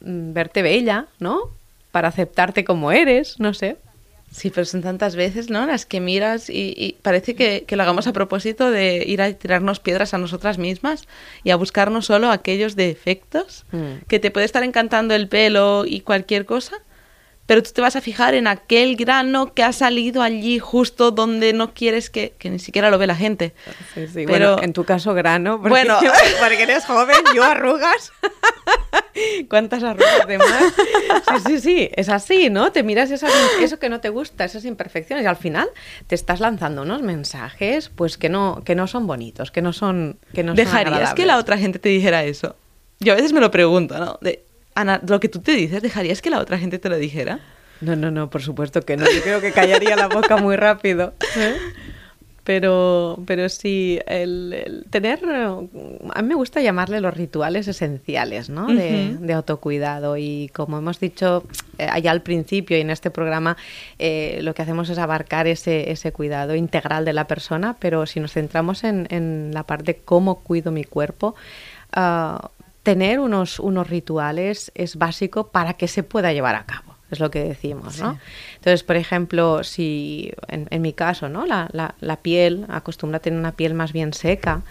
mm, 0.00 0.32
verte 0.32 0.62
bella, 0.62 1.06
¿no? 1.18 1.50
Para 1.90 2.08
aceptarte 2.08 2.64
como 2.64 2.92
eres, 2.92 3.38
no 3.40 3.54
sé. 3.54 3.76
Sí, 4.32 4.50
pero 4.50 4.64
son 4.64 4.80
tantas 4.80 5.16
veces, 5.16 5.50
¿no? 5.50 5.66
Las 5.66 5.86
que 5.86 5.98
miras 5.98 6.48
y, 6.50 6.72
y 6.76 6.92
parece 7.02 7.34
que, 7.34 7.64
que 7.66 7.74
lo 7.74 7.82
hagamos 7.82 8.06
a 8.06 8.12
propósito 8.12 8.70
de 8.70 9.02
ir 9.04 9.20
a 9.22 9.32
tirarnos 9.32 9.80
piedras 9.80 10.14
a 10.14 10.18
nosotras 10.18 10.56
mismas 10.56 11.02
y 11.42 11.50
a 11.50 11.56
buscarnos 11.56 12.06
solo 12.06 12.30
aquellos 12.30 12.76
defectos 12.76 13.64
Mm. 13.72 14.04
que 14.06 14.20
te 14.20 14.30
puede 14.30 14.46
estar 14.46 14.62
encantando 14.62 15.14
el 15.16 15.26
pelo 15.26 15.84
y 15.84 16.00
cualquier 16.02 16.46
cosa, 16.46 16.76
pero 17.50 17.64
tú 17.64 17.72
te 17.72 17.80
vas 17.80 17.96
a 17.96 18.00
fijar 18.00 18.34
en 18.34 18.46
aquel 18.46 18.94
grano 18.94 19.54
que 19.54 19.64
ha 19.64 19.72
salido 19.72 20.22
allí 20.22 20.60
justo 20.60 21.10
donde 21.10 21.52
no 21.52 21.74
quieres 21.74 22.08
que, 22.08 22.32
que 22.38 22.48
ni 22.48 22.60
siquiera 22.60 22.90
lo 22.90 22.96
ve 22.98 23.08
la 23.08 23.16
gente. 23.16 23.54
Sí, 23.92 24.06
sí. 24.06 24.24
Pero, 24.24 24.52
bueno, 24.54 24.62
en 24.62 24.72
tu 24.72 24.84
caso 24.84 25.14
grano, 25.14 25.56
porque, 25.56 25.70
Bueno. 25.70 25.98
porque 26.38 26.62
eres 26.62 26.84
joven, 26.84 27.16
yo 27.34 27.42
arrugas. 27.42 28.12
¿Cuántas 29.50 29.82
arrugas 29.82 30.28
de 30.28 30.38
más? 30.38 30.62
Sí, 31.42 31.42
sí, 31.44 31.58
sí, 31.60 31.90
es 31.96 32.08
así, 32.08 32.50
¿no? 32.50 32.70
Te 32.70 32.84
miras 32.84 33.10
esas- 33.10 33.32
eso 33.60 33.80
que 33.80 33.88
no 33.88 33.98
te 34.00 34.10
gusta, 34.10 34.44
esas 34.44 34.64
imperfecciones 34.64 35.24
y 35.24 35.26
al 35.26 35.34
final 35.34 35.68
te 36.06 36.14
estás 36.14 36.38
lanzando 36.38 36.82
unos 36.82 37.02
mensajes 37.02 37.88
pues 37.88 38.16
que 38.16 38.28
no, 38.28 38.62
que 38.64 38.76
no 38.76 38.86
son 38.86 39.08
bonitos, 39.08 39.50
que 39.50 39.60
no 39.60 39.72
son 39.72 40.20
que 40.34 40.44
no 40.44 40.50
son 40.52 40.56
¿Dejarías 40.56 41.14
que 41.14 41.26
la 41.26 41.36
otra 41.36 41.58
gente 41.58 41.80
te 41.80 41.88
dijera 41.88 42.22
eso? 42.22 42.54
Yo 43.00 43.12
a 43.14 43.16
veces 43.16 43.32
me 43.32 43.40
lo 43.40 43.50
pregunto, 43.50 43.98
¿no? 43.98 44.18
De, 44.20 44.44
Ana, 44.74 45.00
lo 45.06 45.20
que 45.20 45.28
tú 45.28 45.40
te 45.40 45.52
dices, 45.52 45.82
¿dejarías 45.82 46.22
que 46.22 46.30
la 46.30 46.38
otra 46.38 46.58
gente 46.58 46.78
te 46.78 46.88
lo 46.88 46.96
dijera? 46.96 47.40
No, 47.80 47.96
no, 47.96 48.10
no, 48.10 48.28
por 48.30 48.42
supuesto 48.42 48.82
que 48.82 48.96
no. 48.96 49.04
Yo 49.04 49.22
creo 49.22 49.40
que 49.40 49.52
callaría 49.52 49.96
la 49.96 50.08
boca 50.08 50.36
muy 50.36 50.56
rápido. 50.56 51.14
¿eh? 51.36 51.56
Pero, 52.44 53.18
pero 53.26 53.48
sí, 53.48 54.00
el, 54.06 54.52
el 54.52 54.84
tener. 54.90 55.20
A 55.24 56.22
mí 56.22 56.28
me 56.28 56.34
gusta 56.34 56.60
llamarle 56.60 57.00
los 57.00 57.14
rituales 57.14 57.68
esenciales, 57.68 58.48
¿no? 58.48 58.66
De, 58.66 59.12
Ujú. 59.14 59.24
de 59.26 59.32
autocuidado. 59.34 60.16
Y 60.16 60.50
como 60.54 60.78
hemos 60.78 60.98
dicho 60.98 61.44
eh, 61.78 61.86
allá 61.90 62.10
al 62.10 62.22
principio 62.22 62.76
y 62.78 62.80
en 62.80 62.90
este 62.90 63.10
programa, 63.10 63.56
eh, 63.98 64.40
lo 64.42 64.54
que 64.54 64.62
hacemos 64.62 64.88
es 64.88 64.98
abarcar 64.98 65.46
ese, 65.46 65.90
ese 65.90 66.12
cuidado 66.12 66.54
integral 66.54 67.04
de 67.04 67.12
la 67.12 67.26
persona. 67.26 67.76
Pero 67.78 68.06
si 68.06 68.20
nos 68.20 68.32
centramos 68.32 68.84
en, 68.84 69.06
en 69.10 69.50
la 69.52 69.62
parte 69.64 69.92
de 69.92 69.98
cómo 70.04 70.40
cuido 70.42 70.72
mi 70.72 70.84
cuerpo, 70.84 71.34
ah, 71.92 72.50
tener 72.82 73.20
unos, 73.20 73.60
unos 73.60 73.88
rituales 73.88 74.72
es 74.74 74.96
básico 74.96 75.48
para 75.48 75.74
que 75.74 75.88
se 75.88 76.02
pueda 76.02 76.32
llevar 76.32 76.54
a 76.54 76.64
cabo. 76.64 76.94
Es 77.10 77.18
lo 77.18 77.30
que 77.30 77.42
decimos, 77.42 77.98
¿no? 77.98 78.12
Sí. 78.14 78.18
Entonces, 78.56 78.84
por 78.84 78.96
ejemplo, 78.96 79.64
si 79.64 80.32
en, 80.48 80.68
en 80.70 80.80
mi 80.80 80.92
caso, 80.92 81.28
¿no? 81.28 81.44
La, 81.44 81.68
la- 81.72 81.94
la 82.00 82.16
piel 82.16 82.66
acostumbra 82.68 83.16
a 83.16 83.20
tener 83.20 83.38
una 83.38 83.52
piel 83.52 83.74
más 83.74 83.92
bien 83.92 84.12
seca. 84.12 84.62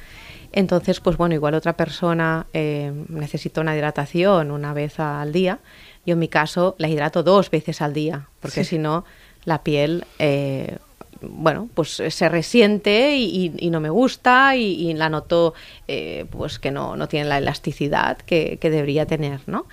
Entonces, 0.54 1.00
pues 1.02 1.18
bueno, 1.18 1.36
igual 1.36 1.54
otra 1.54 1.74
persona 1.74 2.48
eh, 2.54 2.92
necesita 3.10 3.60
una 3.62 3.76
hidratación 3.76 4.52
una 4.52 4.74
vez 4.74 5.00
al 5.00 5.32
día. 5.34 5.60
Yo 6.06 6.14
en 6.14 6.20
mi 6.20 6.28
caso 6.30 6.76
la 6.80 6.88
hidrato 6.88 7.24
dos 7.24 7.52
veces 7.52 7.82
al 7.82 7.94
día, 7.94 8.28
porque 8.40 8.64
Sí. 8.64 8.72
si 8.72 8.78
no, 8.80 9.04
la 9.46 9.62
piel, 9.62 10.06
eh, 10.18 10.78
bueno, 11.22 11.70
pues 11.74 11.90
se 11.90 12.30
resiente 12.30 13.16
y, 13.18 13.70
no 13.70 13.80
me 13.80 13.90
gusta 13.90 14.56
y, 14.56 14.90
y 14.90 14.94
la 14.94 15.10
noto 15.10 15.54
eh, 15.88 16.26
pues 16.30 16.60
que 16.60 16.72
no, 16.72 16.96
no 16.96 17.08
tiene 17.08 17.28
la 17.28 17.38
elasticidad 17.38 18.18
que, 18.18 18.58
que 18.60 18.70
debería 18.70 19.06
tener, 19.06 19.42
¿no? 19.48 19.68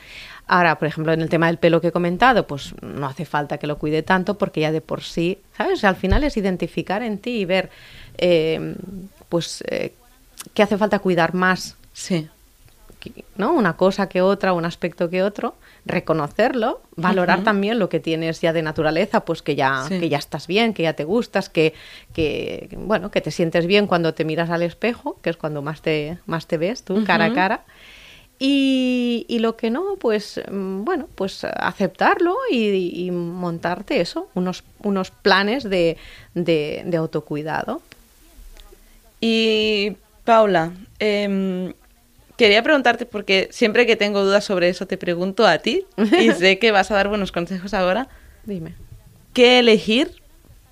Ahora, 0.49 0.79
por 0.79 0.87
ejemplo, 0.87 1.13
en 1.13 1.23
el 1.23 1.29
tema 1.29 1.47
del 1.49 1.59
pelo 1.59 1.81
que 1.81 1.89
he 1.89 1.93
comentado, 1.93 2.47
pues 2.47 2.75
no 2.81 3.07
hace 3.07 3.25
falta 3.25 3.59
que 3.59 3.67
lo 3.67 3.79
cuide 3.79 4.03
tanto 4.03 4.39
porque 4.39 4.61
ya 4.61 4.71
de 4.71 4.81
por 4.81 5.03
sí, 5.03 5.39
¿sabes? 5.57 5.83
Al 5.83 5.97
final 5.97 6.23
es 6.23 6.37
identificar 6.37 7.03
en 7.03 7.19
ti 7.19 7.39
y 7.41 7.45
ver, 7.45 7.71
eh, 8.19 8.77
pues, 9.29 9.65
eh, 9.69 9.93
qué 10.55 10.63
hace 10.63 10.79
falta 10.79 11.01
cuidar 11.01 11.35
más 11.35 11.77
Sí. 11.97 12.29
¿No? 13.37 13.53
Una 13.53 13.77
cosa 13.77 14.09
que 14.09 14.21
otra, 14.23 14.53
un 14.53 14.65
aspecto 14.65 15.09
que 15.11 15.23
otro, 15.23 15.55
reconocerlo, 15.85 16.81
valorar 16.97 17.45
también 17.45 17.79
lo 17.79 17.89
que 17.89 18.01
tienes 18.01 18.41
ya 18.41 18.53
de 18.53 18.63
naturaleza, 18.63 19.25
pues 19.25 19.43
que 19.43 19.55
ya, 19.55 19.85
Sí. 19.89 20.01
que 20.01 20.09
ya 20.09 20.19
estás 20.19 20.47
bien, 20.47 20.75
que 20.75 20.83
ya 20.83 20.95
te 20.95 21.05
gustas, 21.05 21.49
que, 21.49 21.73
que, 22.15 22.69
bueno, 22.77 23.11
que 23.11 23.21
te 23.21 23.31
sientes 23.31 23.67
bien 23.67 23.87
cuando 23.87 24.13
te 24.15 24.25
miras 24.25 24.51
al 24.51 24.63
espejo, 24.63 25.19
que 25.23 25.31
es 25.31 25.37
cuando 25.37 25.63
más 25.63 25.83
te, 25.83 26.19
más 26.27 26.47
te 26.47 26.59
ves 26.59 26.83
tú, 26.83 27.05
cara 27.05 27.27
a 27.27 27.33
cara. 27.35 27.65
Y, 28.39 29.25
y 29.29 29.39
lo 29.39 29.57
que 29.57 29.71
no, 29.71 29.97
pues 29.99 30.41
mm, 30.51 30.85
bueno, 30.85 31.09
pues 31.15 31.45
aceptarlo 31.45 32.37
y, 32.51 33.07
y 33.07 33.11
montarte 33.11 34.01
eso, 34.01 34.29
unos, 34.35 34.63
unos 34.83 35.11
planes 35.11 35.65
de, 35.65 35.97
de, 36.35 36.83
de 36.85 36.97
autocuidado. 36.99 37.81
Y 39.21 39.97
Paula, 40.25 40.73
em, 40.99 41.73
quería 42.37 42.63
preguntarte, 42.63 43.07
porque 43.07 43.49
siempre 43.51 43.87
que 43.87 43.97
tengo 43.97 44.23
dudas 44.23 44.45
sobre 44.45 44.69
eso 44.69 44.87
te 44.87 44.97
pregunto 44.97 45.47
a 45.47 45.59
ti, 45.59 45.87
y 45.97 46.31
sé 46.39 46.59
que 46.59 46.71
vas 46.71 46.91
a 46.91 46.95
dar 46.95 47.09
buenos 47.09 47.33
consejos 47.33 47.75
ahora, 47.75 48.09
Dime. 48.45 48.75
¿qué 49.33 49.59
elegir 49.59 50.23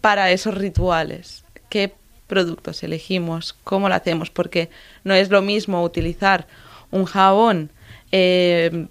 para 0.01 0.31
esos 0.31 0.55
rituales? 0.55 1.45
¿Qué 1.69 1.95
productos 2.27 2.83
elegimos? 2.83 3.55
¿Cómo 3.65 3.89
lo 3.89 3.95
hacemos? 3.95 4.31
Porque 4.31 4.71
no 5.03 5.15
es 5.15 5.31
lo 5.31 5.43
mismo 5.43 5.83
utilizar 5.83 6.47
un 6.91 7.05
jabón 7.05 7.71
em, 8.13 8.89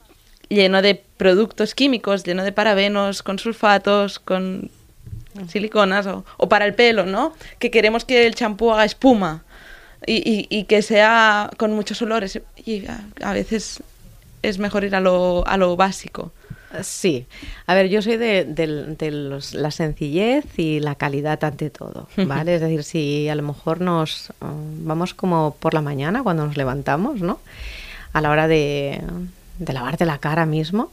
lleno 0.49 0.81
de 0.81 1.03
productos 1.17 1.73
químicos, 1.73 2.23
lleno 2.23 2.43
de 2.43 2.51
parabenos, 2.51 3.23
con 3.23 3.39
sulfatos, 3.39 4.19
con 4.19 4.69
siliconas 5.47 6.05
o, 6.05 6.25
o 6.37 6.49
para 6.49 6.65
el 6.65 6.75
pelo, 6.75 7.05
¿no? 7.05 7.33
Que 7.59 7.71
queremos 7.71 8.05
que 8.05 8.27
el 8.27 8.35
champú 8.35 8.71
haga 8.71 8.85
espuma 8.85 9.43
y, 10.07 10.15
y- 10.29 10.47
y 10.49 10.63
que 10.65 10.81
sea 10.81 11.49
con 11.57 11.73
muchos 11.73 12.01
olores. 12.01 12.39
Y 12.65 12.85
a, 12.87 13.01
a 13.21 13.33
veces 13.33 13.81
es 14.41 14.59
mejor 14.59 14.83
ir 14.83 14.95
a 14.95 14.99
lo, 14.99 15.47
a 15.47 15.57
lo 15.57 15.75
básico. 15.75 16.31
Sí, 16.81 17.27
a 17.67 17.75
ver, 17.75 17.87
yo 17.89 18.01
soy 18.01 18.17
de, 18.17 18.45
del- 18.45 18.97
de 18.97 19.11
los- 19.11 19.53
la 19.53 19.69
sencillez 19.69 20.43
y 20.57 20.79
la 20.79 20.95
calidad 20.95 21.43
ante 21.43 21.69
todo, 21.69 22.07
¿vale? 22.17 22.55
Es 22.55 22.61
decir, 22.61 22.83
si 22.83 23.29
a 23.29 23.35
lo 23.35 23.43
mejor 23.43 23.79
nos 23.79 24.31
eh, 24.31 24.33
vamos 24.41 25.13
como 25.13 25.55
por 25.59 25.73
la 25.75 25.81
mañana 25.81 26.23
cuando 26.23 26.47
nos 26.47 26.57
levantamos, 26.57 27.21
¿no? 27.21 27.39
A 28.11 28.21
la 28.21 28.31
hora 28.31 28.47
de, 28.47 29.01
de 29.59 29.73
lavarte 29.73 30.05
la 30.05 30.17
cara 30.17 30.45
mismo. 30.47 30.91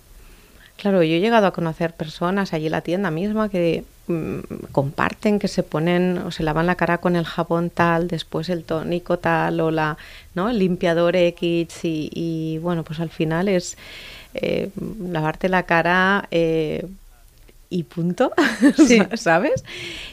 Claro, 0.81 1.03
yo 1.03 1.15
he 1.15 1.21
llegado 1.21 1.47
a 1.47 1.53
conocer 1.53 1.93
personas 1.93 2.55
allí 2.55 2.67
en 2.67 2.73
la 2.73 2.81
tienda 2.81 3.11
misma 3.11 3.51
que 3.51 3.85
mm, 4.07 4.39
comparten 4.73 5.39
que 5.39 5.47
se 5.47 5.63
ponen 5.63 6.17
o 6.17 6.31
se 6.31 6.43
lavan 6.43 6.65
la 6.65 6.75
cara 6.75 6.99
con 6.99 7.17
el 7.17 7.27
jabón 7.27 7.69
tal, 7.69 8.09
después 8.09 8.49
el 8.49 8.65
tónico 8.65 9.19
tal 9.19 9.61
o 9.61 9.71
la, 9.71 9.99
¿no? 10.35 10.49
el 10.49 10.59
limpiador 10.59 11.17
X 11.17 11.85
y, 11.85 12.11
y, 12.15 12.59
bueno, 12.59 12.83
pues 12.83 12.99
al 12.99 13.11
final 13.11 13.49
es 13.49 13.77
eh, 14.33 14.71
lavarte 14.99 15.51
la 15.51 15.65
cara 15.65 16.27
eh, 16.31 16.87
y 17.69 17.83
punto, 17.83 18.33
Sí. 18.87 19.01
¿sabes? 19.17 19.63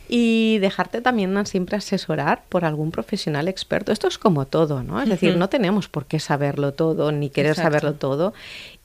Y 0.10 0.58
dejarte 0.60 1.00
también 1.00 1.46
siempre 1.46 1.78
asesorar 1.78 2.44
por 2.50 2.66
algún 2.66 2.92
profesional 2.92 3.48
experto. 3.48 3.92
Esto 3.94 4.08
es 4.08 4.18
como 4.18 4.46
todo, 4.46 4.84
¿no? 4.84 5.02
Es 5.02 5.10
decir, 5.10 5.38
no 5.38 5.48
tenemos 5.50 5.88
por 5.88 6.06
qué 6.06 6.20
saberlo 6.20 6.74
todo 6.74 7.12
ni 7.12 7.30
querer 7.30 7.52
Exacto. 7.52 7.70
saberlo 7.72 7.94
todo. 7.94 8.34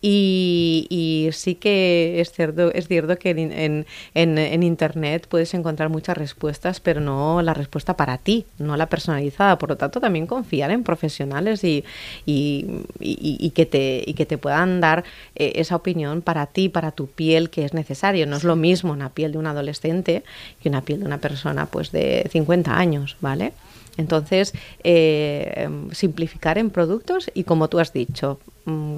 Y, 0.04 0.87
y 0.90 1.28
sí 1.32 1.54
que 1.54 2.21
es 2.21 2.32
cierto, 2.32 2.73
es 2.73 2.88
cierto 2.88 3.16
que 3.18 3.30
en, 3.30 3.38
en- 3.52 3.87
en- 4.14 4.37
en 4.37 4.62
Internet 4.64 5.26
puedes 5.28 5.54
encontrar 5.54 5.90
muchas 5.90 6.16
respuestas, 6.18 6.80
pero 6.80 7.00
no 7.00 7.40
la 7.40 7.54
respuesta 7.54 7.97
para 7.97 8.18
ti, 8.18 8.44
no 8.59 8.76
la 8.76 8.87
personalizada. 8.88 9.59
Por 9.59 9.68
lo 9.71 9.76
tanto, 9.76 10.00
también 10.00 10.26
confiar 10.26 10.73
en 10.73 10.82
profesionales 10.82 11.62
y, 11.62 11.85
y, 12.26 12.66
y- 12.99 13.50
que, 13.50 13.64
te, 13.64 14.02
y 14.04 14.14
que 14.14 14.26
te 14.26 14.38
puedan 14.38 14.80
dar 14.80 15.04
eh, 15.37 15.52
esa 15.54 15.76
opinión 15.76 16.21
para 16.21 16.47
ti, 16.47 16.68
para 16.68 16.90
tu 16.90 17.06
piel, 17.06 17.49
que 17.49 17.64
es 17.64 17.73
necesario. 17.73 18.26
No 18.26 18.37
es 18.37 18.42
lo 18.44 18.56
mismo 18.56 18.92
una 18.92 19.11
piel 19.11 19.30
de 19.32 19.38
un 19.38 19.47
adolescente 19.47 20.25
que 20.61 20.68
una 20.68 20.82
piel 20.82 20.99
de 21.00 21.06
una 21.06 21.18
persona 21.18 21.66
pues 21.66 21.92
de 21.92 22.28
50 22.32 22.76
años, 22.76 23.16
¿vale? 23.21 23.52
Entonces, 23.97 24.52
eh, 24.82 25.52
em, 25.56 25.90
simplificar 25.92 26.59
en 26.59 26.71
productos 26.71 27.30
y 27.35 27.44
como 27.44 27.68
tú 27.68 27.78
has 27.78 27.92
dicho, 27.92 28.40
mm, 28.64 28.97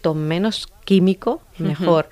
cuanto 0.00 0.14
menos 0.14 0.68
químico, 0.84 1.40
mejor. 1.58 2.08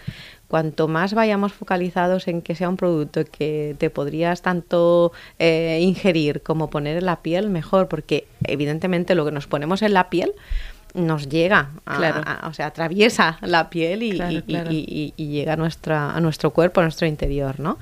Cuanto 0.49 0.87
más 0.87 1.13
vayamos 1.15 1.53
focalizados 1.53 2.29
en 2.29 2.41
que 2.41 2.55
sea 2.55 2.69
un 2.69 2.77
producto 2.77 3.25
que 3.25 3.75
te 3.79 3.91
podrías 3.91 4.43
tanto 4.43 5.13
eh, 5.39 5.79
ingerir 5.83 6.43
como 6.43 6.71
poner 6.71 6.99
en 6.99 7.07
la 7.07 7.17
piel, 7.23 7.49
mejor, 7.51 7.89
porque 7.89 8.27
evidentemente 8.45 9.15
lo 9.15 9.25
que 9.25 9.33
nos 9.33 9.47
ponemos 9.49 9.83
en 9.83 9.93
la 9.93 10.09
piel 10.09 10.33
nos 10.95 11.29
llega, 11.29 11.71
a- 11.85 11.97
Claro. 11.97 12.23
a- 12.25 12.49
o 12.49 12.53
sea, 12.55 12.67
atraviesa 12.67 13.39
la 13.43 13.69
piel 13.71 14.03
y, 14.03 14.13
Claro, 14.13 14.33
y- 14.33 14.37
y- 14.37 14.43
claro. 14.43 14.71
y- 14.73 15.15
y 15.17 15.27
llega 15.29 15.53
a, 15.55 15.57
nuestra, 15.57 16.13
a 16.15 16.21
nuestro 16.21 16.51
cuerpo, 16.53 16.81
a 16.81 16.85
nuestro 16.85 17.07
interior, 17.07 17.59
¿no? 17.61 17.77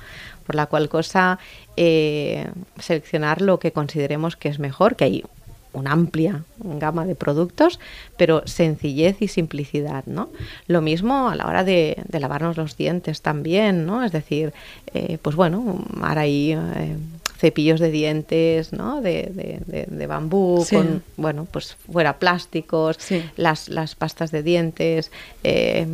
Por 0.46 0.54
la 0.56 0.66
cual 0.66 0.88
cosa, 0.88 1.38
eh, 1.76 2.49
seleccionar 2.78 3.40
lo 3.40 3.58
que 3.58 3.73
consideremos 3.73 4.37
que 4.37 4.49
es 4.49 4.58
mejor, 4.58 4.96
que 4.96 5.04
hay 5.04 5.25
una 5.74 5.92
amplia 5.92 6.44
gama 6.58 7.04
de 7.04 7.14
productos, 7.14 7.78
pero 8.16 8.42
sencillez 8.46 9.20
y 9.20 9.28
simplicidad, 9.28 10.04
¿no? 10.06 10.30
Lo 10.66 10.80
mismo 10.80 11.28
a 11.28 11.34
la 11.36 11.46
hora 11.46 11.64
de, 11.64 11.96
de 12.08 12.20
lavarnos 12.20 12.56
los 12.56 12.76
dientes 12.76 13.20
también, 13.20 13.84
¿no? 13.86 14.02
Es 14.04 14.12
decir, 14.12 14.52
eh, 14.94 15.18
pues 15.20 15.36
bueno, 15.36 15.84
ahora 16.00 16.22
hay 16.22 16.52
eh, 16.52 16.96
cepillos 17.38 17.80
de 17.80 17.90
dientes, 17.90 18.72
¿no? 18.72 19.00
De, 19.02 19.30
de- 19.34 19.60
de- 19.66 19.86
de 19.90 20.06
bambú, 20.06 20.64
Sí. 20.66 20.76
con, 20.76 21.02
bueno, 21.16 21.46
pues 21.50 21.74
fuera 21.92 22.18
plásticos, 22.18 22.96
Sí. 23.00 23.22
las, 23.36 23.68
las 23.68 23.94
pastas 23.94 24.30
de 24.30 24.42
dientes, 24.42 25.10
eh, 25.42 25.86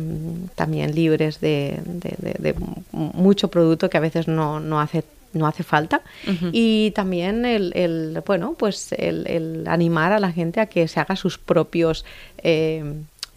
también 0.55 0.93
libres 0.95 1.41
de 1.41 1.79
mucho 2.91 3.47
producto 3.49 3.89
que 3.89 3.97
a 3.97 4.01
veces 4.01 4.27
no, 4.27 4.59
no 4.59 4.79
hace 4.79 5.03
no 5.33 5.47
hace 5.47 5.63
falta. 5.63 6.01
Y 6.51 6.91
también 6.91 7.45
el, 7.45 7.71
el, 7.75 8.21
bueno 8.25 8.55
pues 8.57 8.91
el, 8.93 9.27
el 9.27 9.67
animar 9.67 10.11
a 10.11 10.19
la 10.19 10.31
gente 10.31 10.59
a 10.59 10.65
que 10.65 10.87
se 10.87 10.99
haga 10.99 11.15
sus 11.15 11.37
propios 11.37 12.05
eh, 12.39 12.83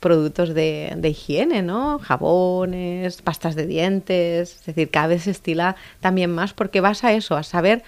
productos 0.00 0.52
de, 0.52 0.92
de, 0.96 1.08
higiene, 1.08 1.62
¿no? 1.62 1.98
Jabones, 1.98 3.22
pastas 3.22 3.54
de 3.54 3.66
dientes, 3.66 4.56
es 4.56 4.66
decir, 4.66 4.90
cada 4.90 5.06
vez 5.06 5.22
se 5.22 5.30
estila 5.30 5.76
también 6.00 6.30
más 6.30 6.52
porque 6.52 6.82
vas 6.82 7.04
a 7.04 7.14
eso, 7.14 7.36
a 7.36 7.42
saber 7.42 7.82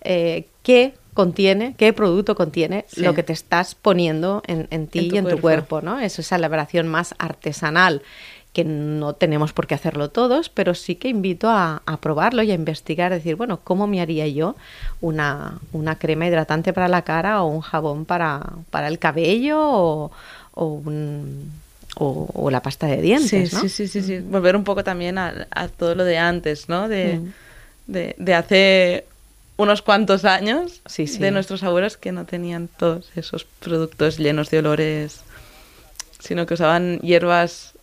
eh, 0.00 0.46
qué 0.62 0.94
contiene, 1.12 1.74
qué 1.76 1.92
producto 1.92 2.36
contiene 2.36 2.86
lo 2.96 3.12
que 3.12 3.24
te 3.24 3.32
estás 3.32 3.74
poniendo 3.74 4.42
en, 4.46 4.68
en 4.70 4.86
ti 4.86 5.10
y 5.12 5.16
en 5.18 5.28
tu 5.28 5.40
cuerpo, 5.40 5.82
¿no? 5.82 5.98
Es 5.98 6.18
esa 6.18 6.36
elaboración 6.36 6.86
más 6.86 7.14
artesanal 7.18 8.02
que 8.58 8.64
no 8.64 9.12
tenemos 9.12 9.52
por 9.52 9.68
qué 9.68 9.76
hacerlo 9.76 10.10
todos, 10.10 10.48
pero 10.48 10.74
sí 10.74 10.96
que 10.96 11.06
invito 11.06 11.48
a, 11.48 11.80
probarlo 12.00 12.42
y 12.42 12.50
a 12.50 12.54
investigar, 12.54 13.12
decir, 13.12 13.36
bueno, 13.36 13.60
¿cómo 13.62 13.86
me 13.86 14.00
haría 14.00 14.26
yo 14.26 14.56
una, 15.00 15.60
una 15.72 15.96
crema 15.96 16.26
hidratante 16.26 16.72
para 16.72 16.88
la 16.88 17.02
cara 17.02 17.40
o 17.44 17.46
un 17.46 17.60
jabón 17.60 18.04
para, 18.04 18.54
para 18.70 18.88
el 18.88 18.98
cabello 18.98 19.60
o, 19.60 20.10
o, 20.54 22.50
la 22.50 22.60
pasta 22.60 22.88
de 22.88 23.00
dientes? 23.00 23.50
Sí, 23.50 23.68
sí, 23.68 23.86
sí, 23.86 24.02
sí, 24.02 24.18
Volver 24.18 24.56
un 24.56 24.64
poco 24.64 24.82
también 24.82 25.18
a, 25.18 25.46
todo 25.76 25.94
lo 25.94 26.02
de 26.02 26.18
antes, 26.18 26.68
¿no? 26.68 26.88
De, 26.88 27.20
mm. 27.20 27.92
de, 27.92 28.16
de 28.18 28.34
hace 28.34 29.04
unos 29.56 29.82
cuantos 29.82 30.24
años 30.24 30.82
de 30.96 31.30
nuestros 31.30 31.62
abuelos 31.62 31.96
que 31.96 32.10
no 32.10 32.24
tenían 32.24 32.66
todos 32.66 33.08
esos 33.14 33.44
productos 33.44 34.18
llenos 34.18 34.50
de 34.50 34.58
olores, 34.58 35.20
sino 36.18 36.44
que 36.44 36.54
usaban 36.54 36.98
hierbas 37.02 37.77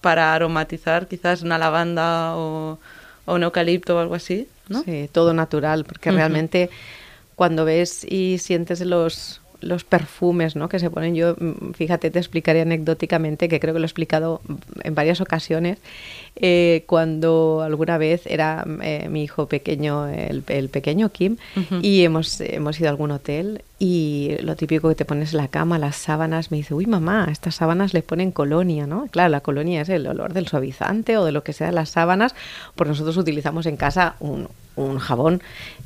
para 0.00 0.34
aromatizar 0.34 1.08
quizás 1.08 1.42
una 1.42 1.58
lavanda 1.58 2.36
o, 2.36 2.78
un 3.26 3.42
eucalipto 3.42 3.96
o 3.96 3.98
algo 3.98 4.14
así, 4.14 4.48
¿no? 4.68 4.82
Sí, 4.82 5.08
todo 5.12 5.34
natural, 5.34 5.84
porque 5.84 6.12
realmente 6.12 6.70
cuando 7.34 7.64
ves 7.64 8.04
y 8.04 8.38
sientes 8.38 8.80
los, 8.80 9.40
los 9.60 9.84
perfumes 9.84 10.56
¿no? 10.56 10.68
que 10.68 10.78
se 10.78 10.90
ponen, 10.90 11.14
yo, 11.14 11.36
mm, 11.38 11.72
fíjate, 11.72 12.10
te 12.10 12.18
explicaré 12.18 12.62
anecdóticamente, 12.62 13.48
que 13.48 13.60
creo 13.60 13.74
que 13.74 13.80
lo 13.80 13.84
he 13.84 13.86
explicado 13.86 14.40
en 14.82 14.94
varias 14.94 15.20
ocasiones, 15.20 15.78
eh, 16.36 16.84
cuando 16.86 17.62
alguna 17.64 17.96
vez 17.96 18.26
era 18.26 18.64
eh, 18.82 19.08
mi 19.10 19.24
hijo 19.24 19.46
pequeño, 19.46 20.06
el, 20.08 20.42
pequeño 20.42 21.08
Kim, 21.10 21.36
y 21.82 22.02
hemos, 22.04 22.40
hemos 22.40 22.78
ido 22.78 22.88
a 22.88 22.90
algún 22.90 23.10
hotel 23.10 23.62
y 23.78 24.36
lo 24.40 24.54
típico 24.54 24.88
que 24.88 24.94
te 24.94 25.04
pones 25.04 25.32
en 25.32 25.38
la 25.38 25.48
cama, 25.48 25.78
las 25.78 25.96
sábanas, 25.96 26.50
me 26.50 26.58
dice, 26.58 26.74
uy 26.74 26.86
mamá, 26.86 27.28
estas 27.30 27.54
sábanas 27.56 27.94
le 27.94 28.02
ponen 28.02 28.32
colonia, 28.32 28.86
¿no? 28.86 29.06
Claro, 29.10 29.30
la 29.30 29.40
colonia 29.40 29.80
es 29.80 29.88
el 29.88 30.06
olor 30.06 30.34
del 30.34 30.46
suavizante 30.46 31.16
o 31.16 31.24
de 31.24 31.32
lo 31.32 31.42
que 31.42 31.52
sea 31.52 31.72
las 31.72 31.90
sábanas, 31.90 32.34
pues 32.74 32.88
nosotros 32.88 33.16
utilizamos 33.16 33.66
en 33.66 33.76
casa 33.76 34.16
un, 34.20 34.48
un 34.76 34.98
jabón 34.98 35.42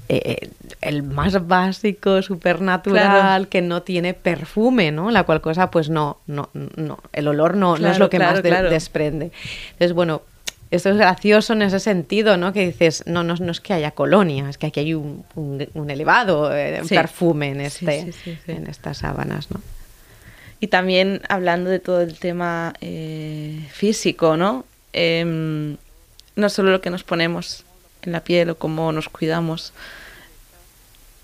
eh, 0.08 0.50
el 0.80 1.04
más 1.04 1.46
básico, 1.46 2.22
supernatural, 2.22 3.48
que 3.48 3.62
no 3.62 3.82
tiene 3.82 4.14
perfume, 4.14 4.90
¿no? 4.90 5.10
La 5.10 5.22
cual 5.22 5.40
cosa, 5.40 5.70
pues 5.70 5.88
no, 5.88 6.18
no, 6.26 6.50
no, 6.52 6.98
el 7.12 7.28
olor 7.28 7.56
no, 7.56 7.76
no 7.76 7.88
es 7.88 7.98
lo 7.98 8.10
que 8.10 8.18
más 8.18 8.42
desprende. 8.42 9.30
Entonces, 9.72 9.92
bueno, 9.92 10.22
esto 10.70 10.90
es 10.90 10.96
gracioso 10.96 11.52
en 11.52 11.62
ese 11.62 11.80
sentido, 11.80 12.36
¿no? 12.36 12.52
Que 12.52 12.66
dices, 12.66 13.02
no, 13.06 13.24
no, 13.24 13.34
no 13.34 13.50
es 13.50 13.60
que 13.60 13.72
haya 13.72 13.90
colonia, 13.90 14.48
es 14.48 14.56
que 14.56 14.68
aquí 14.68 14.80
hay 14.80 14.94
un, 14.94 15.24
un, 15.34 15.90
elevado 15.90 16.56
eh, 16.56 16.82
perfume 16.88 17.50
en, 17.50 17.60
este, 17.60 18.12
en 18.46 18.68
estas 18.68 18.98
sábanas, 18.98 19.50
¿no? 19.50 19.60
Y 20.60 20.68
también 20.68 21.22
hablando 21.28 21.70
de 21.70 21.80
todo 21.80 22.02
el 22.02 22.18
tema 22.18 22.74
eh, 22.80 23.66
físico, 23.72 24.36
¿no? 24.36 24.64
Em, 24.92 25.76
no 26.36 26.48
solo 26.48 26.70
lo 26.70 26.80
que 26.80 26.90
nos 26.90 27.02
ponemos 27.02 27.64
en 28.02 28.12
la 28.12 28.22
piel 28.22 28.50
o 28.50 28.56
cómo 28.56 28.92
nos 28.92 29.08
cuidamos. 29.08 29.72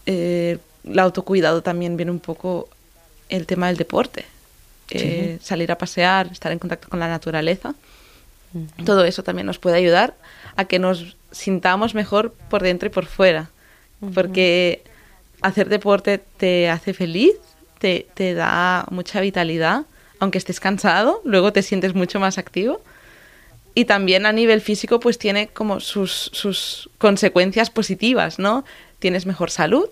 Eh, 0.06 0.58
el 0.84 0.98
autocuidado 0.98 1.62
también 1.62 1.96
viene 1.96 2.10
un 2.10 2.20
poco 2.20 2.68
el 3.28 3.46
tema 3.46 3.68
del 3.68 3.76
deporte. 3.76 4.24
salir 5.40 5.70
a 5.70 5.78
pasear, 5.78 6.28
estar 6.32 6.50
en 6.50 6.58
contacto 6.58 6.88
con 6.88 6.98
la 6.98 7.08
naturaleza 7.08 7.74
todo 8.84 9.04
eso 9.04 9.22
también 9.22 9.46
nos 9.46 9.58
puede 9.58 9.76
ayudar 9.76 10.14
a 10.56 10.64
que 10.64 10.78
nos 10.78 11.16
sintamos 11.30 11.94
mejor 11.94 12.32
por 12.50 12.62
dentro 12.62 12.88
y 12.88 12.90
por 12.90 13.06
fuera. 13.06 13.50
Porque 14.14 14.82
hacer 15.42 15.68
deporte 15.68 16.18
te 16.18 16.68
hace 16.68 16.92
feliz, 16.92 17.34
te, 17.78 18.06
te, 18.14 18.34
da 18.34 18.86
mucha 18.90 19.20
vitalidad, 19.20 19.84
aunque 20.18 20.38
estés 20.38 20.60
cansado, 20.60 21.20
luego 21.24 21.52
te 21.52 21.62
sientes 21.62 21.94
mucho 21.94 22.20
más 22.20 22.38
activo. 22.38 22.80
Y 23.74 23.84
también 23.84 24.24
a 24.24 24.32
nivel 24.32 24.60
físico, 24.60 25.00
pues 25.00 25.18
tiene 25.18 25.48
como 25.48 25.80
sus, 25.80 26.30
sus 26.32 26.88
consecuencias 26.98 27.68
positivas, 27.70 28.38
¿no? 28.38 28.64
Tienes 28.98 29.26
mejor 29.26 29.50
salud, 29.50 29.88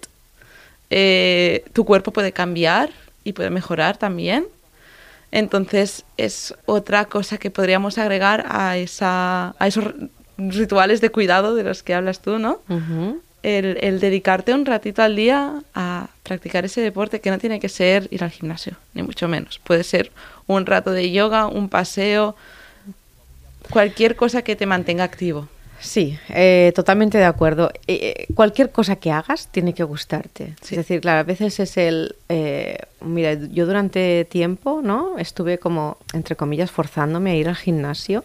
eh, 0.90 1.64
tu 1.72 1.84
cuerpo 1.84 2.12
puede 2.12 2.32
cambiar 2.32 2.90
y 3.24 3.32
puede 3.32 3.50
mejorar 3.50 3.96
también. 3.96 4.46
Entonces 5.34 6.04
es 6.16 6.54
otra 6.64 7.06
cosa 7.06 7.38
que 7.38 7.50
podríamos 7.50 7.98
agregar 7.98 8.44
a, 8.48 8.76
esa, 8.76 9.56
a 9.58 9.66
esos 9.66 9.92
rituales 10.38 11.00
de 11.00 11.10
cuidado 11.10 11.56
de 11.56 11.64
los 11.64 11.82
que 11.82 11.92
hablas 11.92 12.20
tú, 12.20 12.38
¿no? 12.38 12.60
el, 13.42 13.98
dedicarte 13.98 14.54
un 14.54 14.64
ratito 14.64 15.02
al 15.02 15.16
día 15.16 15.60
a 15.74 16.06
practicar 16.22 16.64
ese 16.64 16.80
deporte 16.80 17.20
que 17.20 17.30
no 17.30 17.38
tiene 17.38 17.58
que 17.58 17.68
ser 17.68 18.06
ir 18.12 18.22
al 18.22 18.30
gimnasio, 18.30 18.76
ni 18.94 19.02
mucho 19.02 19.26
menos. 19.26 19.58
Puede 19.58 19.82
ser 19.82 20.12
un 20.46 20.66
rato 20.66 20.92
de 20.92 21.10
yoga, 21.10 21.48
un 21.48 21.68
paseo, 21.68 22.36
cualquier 23.70 24.14
cosa 24.14 24.42
que 24.42 24.54
te 24.54 24.66
mantenga 24.66 25.02
activo. 25.02 25.48
Sí, 25.84 26.18
eh, 26.30 26.72
totalmente 26.74 27.18
de 27.18 27.26
acuerdo. 27.26 27.70
Eh, 27.86 28.24
eh, 28.26 28.26
cualquier 28.34 28.70
cosa 28.70 28.96
que 28.96 29.12
hagas 29.12 29.48
tiene 29.48 29.74
que 29.74 29.84
gustarte. 29.84 30.54
Es 30.62 30.70
decir, 30.70 31.02
claro, 31.02 31.20
a 31.20 31.24
veces 31.24 31.60
es 31.60 31.76
el... 31.76 32.16
mira, 33.02 33.34
yo 33.34 33.66
durante 33.66 34.24
tiempo, 34.24 34.80
¿no? 34.82 35.18
Estuve 35.18 35.58
como, 35.58 35.98
entre 36.14 36.36
comillas, 36.36 36.70
forzándome 36.70 37.32
a 37.32 37.34
ir 37.36 37.48
al 37.48 37.56
gimnasio 37.56 38.24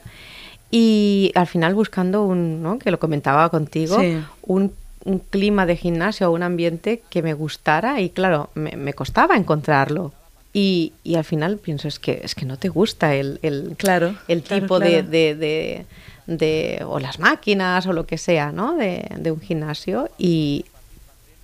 y 0.72 1.34
al 1.36 1.48
final 1.48 1.76
buscando 1.76 2.24
un, 2.24 2.64
¿no? 2.64 2.80
Que 2.80 2.92
lo 2.92 3.00
comentaba 3.00 3.50
contigo, 3.50 3.98
un, 4.44 4.74
un, 5.04 5.20
clima 5.20 5.66
de 5.66 5.76
gimnasio, 5.76 6.32
un 6.32 6.44
ambiente 6.44 7.04
que 7.10 7.22
me 7.22 7.34
gustara 7.34 8.00
y 8.00 8.10
claro, 8.10 8.52
me, 8.56 8.78
me 8.78 8.94
costaba 8.94 9.36
encontrarlo. 9.36 10.14
Y, 10.52 10.94
y, 11.04 11.16
al 11.16 11.24
final 11.24 11.58
pienso, 11.58 11.88
es 11.88 12.00
que, 12.00 12.22
es 12.24 12.34
que 12.34 12.46
no 12.46 12.58
te 12.58 12.70
gusta 12.70 13.14
el, 13.14 13.40
el, 13.44 13.76
claro, 13.78 14.16
el 14.28 14.42
tipo 14.42 14.80
de 14.80 15.04
de, 16.30 16.84
o 16.86 17.00
las 17.00 17.20
máquinas 17.20 17.88
o 17.88 17.94
lo 17.94 18.06
que 18.06 18.18
sea, 18.18 18.52
¿no? 18.52 18.76
De, 18.76 19.10
de 19.18 19.32
un 19.32 19.42
gimnasio 19.42 20.10
y 20.18 20.66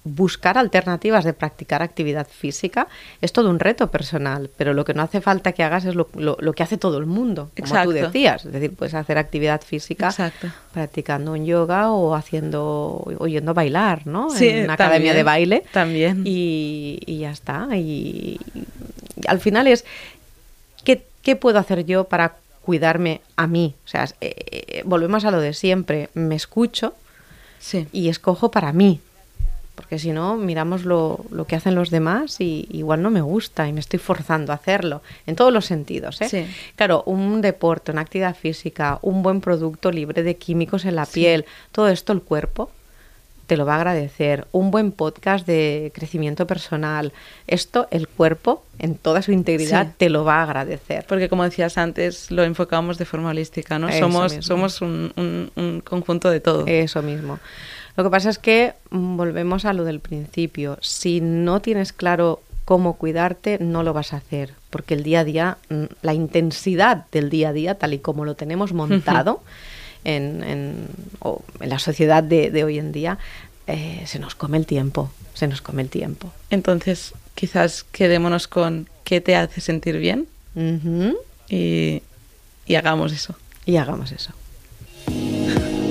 buscar 0.06 0.60
alternativas 0.60 1.24
de 1.24 1.34
practicar 1.34 1.82
actividad 1.82 2.28
física 2.28 2.88
es 3.22 3.34
todo 3.34 3.50
un 3.50 3.60
reto 3.60 3.90
personal, 3.90 4.52
pero 4.56 4.76
lo 4.76 4.86
que 4.86 4.94
no 4.94 5.02
hace 5.02 5.20
falta 5.20 5.52
que 5.52 5.64
hagas 5.64 5.86
es 5.86 5.96
lo, 5.96 6.08
lo, 6.14 6.54
que 6.54 6.62
hace 6.62 6.78
todo 6.78 7.00
el 7.00 7.08
mundo, 7.08 7.50
como 7.60 7.84
tú 7.84 7.90
decías. 7.90 8.46
Es 8.46 8.52
decir, 8.52 8.76
puedes 8.76 8.94
hacer 8.94 9.18
actividad 9.18 9.62
física 9.62 10.14
practicando 10.72 11.32
un 11.32 11.46
yoga 11.46 11.92
o 11.92 12.14
haciendo, 12.14 13.04
o 13.18 13.28
yendo 13.28 13.52
a 13.52 13.54
bailar, 13.56 14.06
¿no? 14.06 14.28
en 14.40 14.66
una 14.66 14.74
academia 14.74 15.16
de 15.16 15.24
baile. 15.24 15.64
También. 15.72 16.22
Y, 16.24 17.00
y 17.08 17.18
ya 17.20 17.32
está. 17.32 17.68
Y, 17.74 18.40
al 19.28 19.40
final 19.40 19.68
es, 19.68 19.86
¿qué, 20.84 21.06
¿qué 21.22 21.36
puedo 21.36 21.60
hacer 21.60 21.86
yo 21.86 22.06
para 22.06 22.36
cuidarme 22.66 23.22
a 23.38 23.48
mí. 23.48 23.76
O 23.86 23.88
sea, 23.88 24.06
eh, 24.20 24.34
eh, 24.48 24.82
volvemos 24.86 25.24
a 25.24 25.32
lo 25.32 25.40
de 25.40 25.54
siempre. 25.54 26.10
Me 26.16 26.36
escucho 26.36 26.94
y 27.94 28.10
escojo 28.10 28.52
para 28.52 28.74
mí. 28.74 29.00
Porque 29.76 30.00
si 30.00 30.12
no, 30.12 30.38
miramos 30.38 30.86
lo, 30.86 31.26
lo, 31.32 31.46
que 31.46 31.56
hacen 31.56 31.76
los 31.76 31.90
demás 31.90 32.40
y 32.40 32.66
igual 32.72 33.02
no 33.02 33.12
me 33.12 33.22
gusta 33.22 33.68
y 33.68 33.74
me 33.74 33.82
estoy 33.82 34.00
forzando 34.00 34.52
a 34.52 34.56
hacerlo. 34.56 35.02
En 35.28 35.36
todos 35.36 35.54
los 35.54 35.66
sentidos. 35.66 36.22
¿eh? 36.22 36.48
Claro, 36.76 37.04
un 37.06 37.42
deporte, 37.42 37.92
una 37.92 38.02
actividad 38.02 38.36
física, 38.36 39.00
un 39.02 39.22
buen 39.22 39.42
producto 39.42 39.92
libre 39.92 40.24
de 40.24 40.38
químicos 40.38 40.86
en 40.86 40.96
la 40.96 41.06
piel, 41.06 41.46
todo 41.72 41.90
esto 41.90 42.14
el 42.14 42.22
cuerpo 42.22 42.72
te 43.48 43.58
lo 43.58 43.66
va 43.66 43.74
a 43.74 43.78
agradecer. 43.78 44.48
Un 44.52 44.72
buen 44.72 44.92
podcast 44.92 45.46
de 45.46 45.92
crecimiento 45.94 46.48
personal. 46.48 47.14
Esto 47.48 47.88
el 47.92 48.08
cuerpo 48.08 48.64
en 48.80 48.96
toda 48.96 49.22
su 49.22 49.32
integridad 49.32 49.94
te 49.98 50.10
lo 50.10 50.24
va 50.24 50.38
a 50.38 50.44
agradecer. 50.44 51.06
Porque 51.08 51.30
como 51.30 51.44
decías 51.44 51.78
antes, 51.78 52.32
lo 52.32 52.44
enfocamos 52.44 52.98
de 52.98 53.06
forma 53.06 53.30
holística, 53.30 53.80
¿no? 53.80 53.92
somos 53.92 54.38
somos 54.42 54.82
un, 54.82 55.12
un, 55.56 55.82
conjunto 55.82 56.30
de 56.30 56.40
todo. 56.40 56.66
Eso 56.68 57.02
mismo. 57.02 57.40
Lo 57.96 58.04
que 58.04 58.10
pasa 58.10 58.30
es 58.30 58.40
que 58.40 58.74
mm, 58.90 59.18
volvemos 59.18 59.66
a 59.66 59.74
lo 59.74 59.84
del 59.84 60.00
principio. 60.00 60.78
Si 60.82 61.22
no 61.22 61.62
tienes 61.62 61.94
claro 61.94 62.42
cómo 62.66 62.94
cuidarte, 62.94 63.58
no 63.60 63.84
lo 63.84 63.94
vas 63.94 64.14
a 64.14 64.18
hacer. 64.18 64.54
Porque 64.70 64.96
el 64.96 65.04
día 65.04 65.22
a 65.22 65.24
día, 65.24 65.58
mm, 65.70 65.84
la 66.02 66.14
intensidad 66.14 67.06
del 67.12 67.30
día 67.30 67.50
a 67.50 67.54
día, 67.54 67.76
tal 67.76 67.94
y 67.94 68.00
como 68.00 68.26
lo 68.26 68.36
tenemos 68.36 68.74
montado, 68.74 69.42
en, 70.06 70.44
en, 70.44 70.88
en 71.60 71.70
la 71.70 71.80
sociedad 71.80 72.24
de, 72.24 72.52
de 72.52 72.64
hoy 72.64 72.80
en 72.80 72.92
día, 72.92 73.18
eh, 73.68 74.04
se 74.06 74.20
nos 74.20 74.36
come 74.36 74.58
el 74.58 74.66
tiempo, 74.66 75.12
se 75.34 75.48
nos 75.48 75.62
come 75.62 75.82
el 75.82 75.90
tiempo. 75.90 76.32
Entonces, 76.50 77.14
quizás 77.34 77.84
quedémonos 77.84 78.48
con 78.48 78.88
qué 79.04 79.20
te 79.22 79.36
hace 79.36 79.60
sentir 79.60 79.98
bien 79.98 80.28
y, 81.50 82.02
y 82.66 82.76
hagamos 82.76 83.12
eso. 83.12 83.36
Y 83.66 83.78
hagamos 83.78 84.12
eso. 84.12 84.32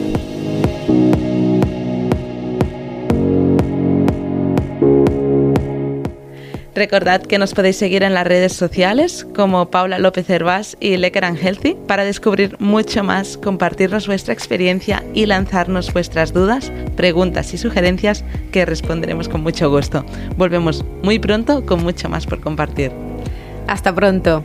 Recordad 6.74 7.22
que 7.22 7.38
nos 7.38 7.54
podéis 7.54 7.76
seguir 7.76 8.02
en 8.02 8.14
las 8.14 8.26
redes 8.26 8.52
sociales 8.52 9.26
como 9.34 9.70
Paula 9.70 10.00
López 10.00 10.28
Hervás 10.28 10.76
y 10.80 10.96
Lecker 10.96 11.24
and 11.24 11.38
Healthy 11.38 11.76
para 11.86 12.04
descubrir 12.04 12.56
mucho 12.58 13.04
más, 13.04 13.36
compartirnos 13.36 14.08
vuestra 14.08 14.34
experiencia 14.34 15.04
y 15.14 15.26
lanzarnos 15.26 15.92
vuestras 15.92 16.32
dudas, 16.32 16.72
preguntas 16.96 17.54
y 17.54 17.58
sugerencias 17.58 18.24
que 18.50 18.66
responderemos 18.66 19.28
con 19.28 19.42
mucho 19.42 19.70
gusto. 19.70 20.04
Volvemos 20.36 20.84
muy 21.02 21.20
pronto 21.20 21.64
con 21.64 21.82
mucho 21.82 22.08
más 22.08 22.26
por 22.26 22.40
compartir. 22.40 22.90
Hasta 23.68 23.94
pronto. 23.94 24.44